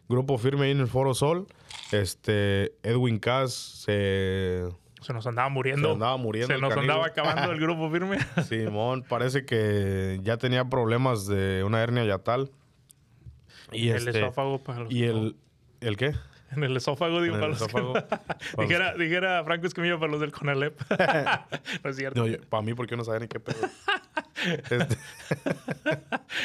[0.09, 1.47] Grupo Firme ahí en el Foro Sol,
[1.91, 4.63] este, Edwin Cass se,
[5.03, 5.89] Se nos andaba muriendo.
[5.89, 6.55] se andaba muriendo.
[6.55, 8.19] Se nos andaba acabando el grupo firme.
[8.49, 12.51] Simón, parece que ya tenía problemas de una hernia yatal.
[13.73, 15.37] Y el este, esófago para los y el,
[15.81, 16.15] ¿el qué?
[16.55, 17.95] En el esófago, digo, En el para los que- esófago.
[18.59, 20.79] Dijera, dijera Franco Escamilla para los del Conalep.
[21.83, 22.27] no es cierto.
[22.51, 23.57] para mí, porque no sabía ni qué pedo.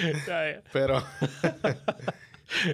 [0.04, 1.04] Este, pero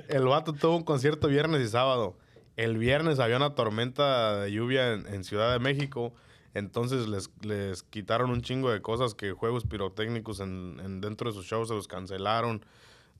[0.07, 2.15] el vato tuvo un concierto viernes y sábado.
[2.55, 6.13] El viernes había una tormenta de lluvia en, en Ciudad de México.
[6.53, 11.35] Entonces les, les quitaron un chingo de cosas que juegos pirotécnicos en, en dentro de
[11.35, 12.63] sus shows se los cancelaron.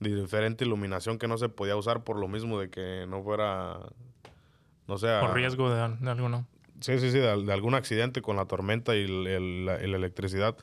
[0.00, 3.78] De diferente iluminación que no se podía usar por lo mismo de que no fuera.
[4.86, 5.08] No sé.
[5.20, 6.46] Por riesgo de, de alguno.
[6.80, 9.76] Sí, sí, sí, de, al- de algún accidente con la tormenta y el- el- la,
[9.76, 10.56] electricidad.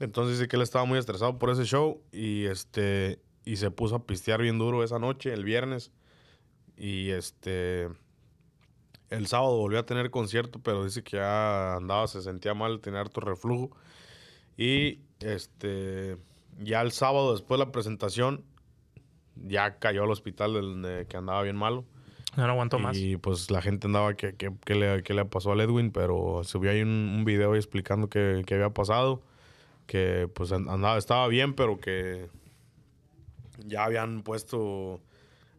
[0.00, 3.96] Entonces dice que él estaba muy estresado por ese show y este y se puso
[3.96, 5.90] a pistear bien duro esa noche, el viernes.
[6.76, 7.88] Y este
[9.10, 13.00] el sábado volvió a tener concierto, pero dice que ya andaba, se sentía mal, tenía
[13.00, 13.76] harto reflujo.
[14.56, 16.16] Y este
[16.62, 18.44] ya el sábado después de la presentación
[19.36, 21.84] ya cayó al hospital del, de que andaba bien malo.
[22.36, 22.96] Ya no aguantó más.
[22.96, 26.42] Y pues la gente andaba que, que, que le, que le pasó al Edwin, pero
[26.44, 29.22] subió ahí un, un video ahí explicando qué, qué había pasado.
[29.86, 32.28] Que pues an- andaba, estaba bien, pero que
[33.66, 35.00] ya habían puesto,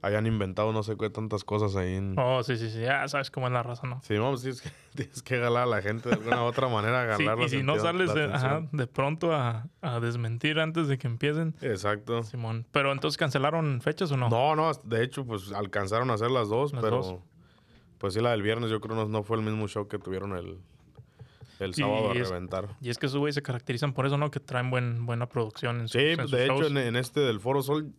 [0.01, 2.15] habían inventado no sé qué tantas cosas ahí en...
[2.17, 2.81] Oh, sí, sí, sí.
[2.81, 4.01] Ya sabes cómo es la raza, ¿no?
[4.01, 7.15] Sí, vamos, tienes que, tienes que jalar a la gente de alguna u otra manera,
[7.17, 11.07] Sí, y si no sales de, ajá, de pronto a, a desmentir antes de que
[11.07, 12.23] empiecen, Exacto.
[12.23, 12.65] Simón.
[12.71, 14.29] Pero entonces cancelaron fechas o no?
[14.29, 17.15] No, no, de hecho, pues alcanzaron a hacer las dos, Las pero dos.
[17.97, 20.33] pues sí, la del viernes yo creo no, no fue el mismo show que tuvieron
[20.37, 20.57] el,
[21.59, 22.69] el sábado a es- reventar.
[22.81, 24.31] Y es que esos güeyes se caracterizan por eso, ¿no?
[24.31, 27.19] Que traen buen, buena producción en sus, Sí, en sus de hecho en, en este
[27.21, 27.93] del Foro Sol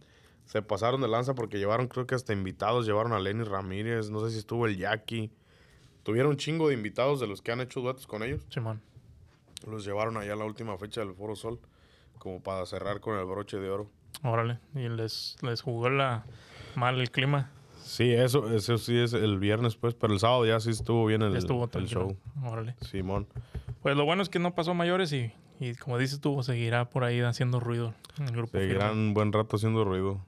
[0.44, 4.20] se pasaron de lanza porque llevaron, creo que hasta invitados, llevaron a Lenny Ramírez, no
[4.20, 5.32] sé si estuvo el Jackie.
[6.06, 8.40] Tuvieron un chingo de invitados de los que han hecho duetos con ellos.
[8.48, 8.80] Simón.
[9.66, 11.58] Los llevaron allá a la última fecha del Foro Sol,
[12.20, 13.90] como para cerrar con el broche de oro.
[14.22, 14.60] Órale.
[14.76, 16.24] Y les, les jugó la
[16.76, 17.50] mal el clima.
[17.82, 21.22] Sí, eso, eso sí es el viernes, pues, pero el sábado ya sí estuvo bien
[21.22, 22.16] el, Ya estuvo el show.
[22.44, 22.76] Órale.
[22.82, 23.26] Simón.
[23.82, 27.02] Pues lo bueno es que no pasó mayores y, y como dices tú, seguirá por
[27.02, 28.52] ahí haciendo ruido en el grupo.
[28.52, 28.68] firme.
[28.68, 30.24] Seguirán un buen rato haciendo ruido.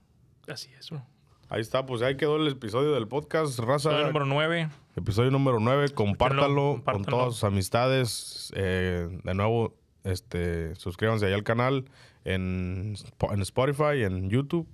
[0.48, 1.04] Así es, bro.
[1.50, 4.06] Ahí está, pues ahí quedó el episodio del podcast, raza.
[4.06, 4.68] Número 9.
[4.98, 8.52] Episodio número 9, compártalo con todas sus amistades.
[8.56, 11.84] Eh, de nuevo, este, suscríbanse ahí al canal
[12.24, 12.96] en,
[13.30, 14.66] en Spotify, en YouTube.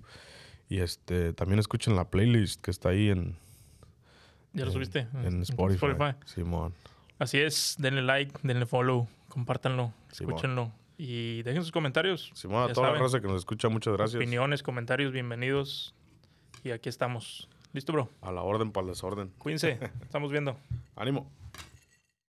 [0.70, 3.36] Y este también escuchen la playlist que está ahí en,
[4.54, 5.06] ¿Ya lo subiste?
[5.24, 6.14] en Spotify.
[6.24, 6.72] Simón.
[7.18, 7.76] Así es.
[7.78, 10.34] Denle like, denle follow, compártanlo, Simón.
[10.34, 10.72] escúchenlo.
[10.96, 12.30] Y dejen sus comentarios.
[12.34, 12.98] Simón, a Ya toda saben.
[13.00, 14.16] la raza que nos escucha, muchas gracias.
[14.16, 15.94] Opiniones, comentarios, bienvenidos.
[16.62, 17.48] Y aquí estamos.
[17.74, 18.08] ¿Listo, bro?
[18.22, 19.32] A la orden para el desorden.
[19.36, 19.80] Cuídense.
[20.02, 20.56] Estamos viendo.
[20.94, 21.26] Ánimo.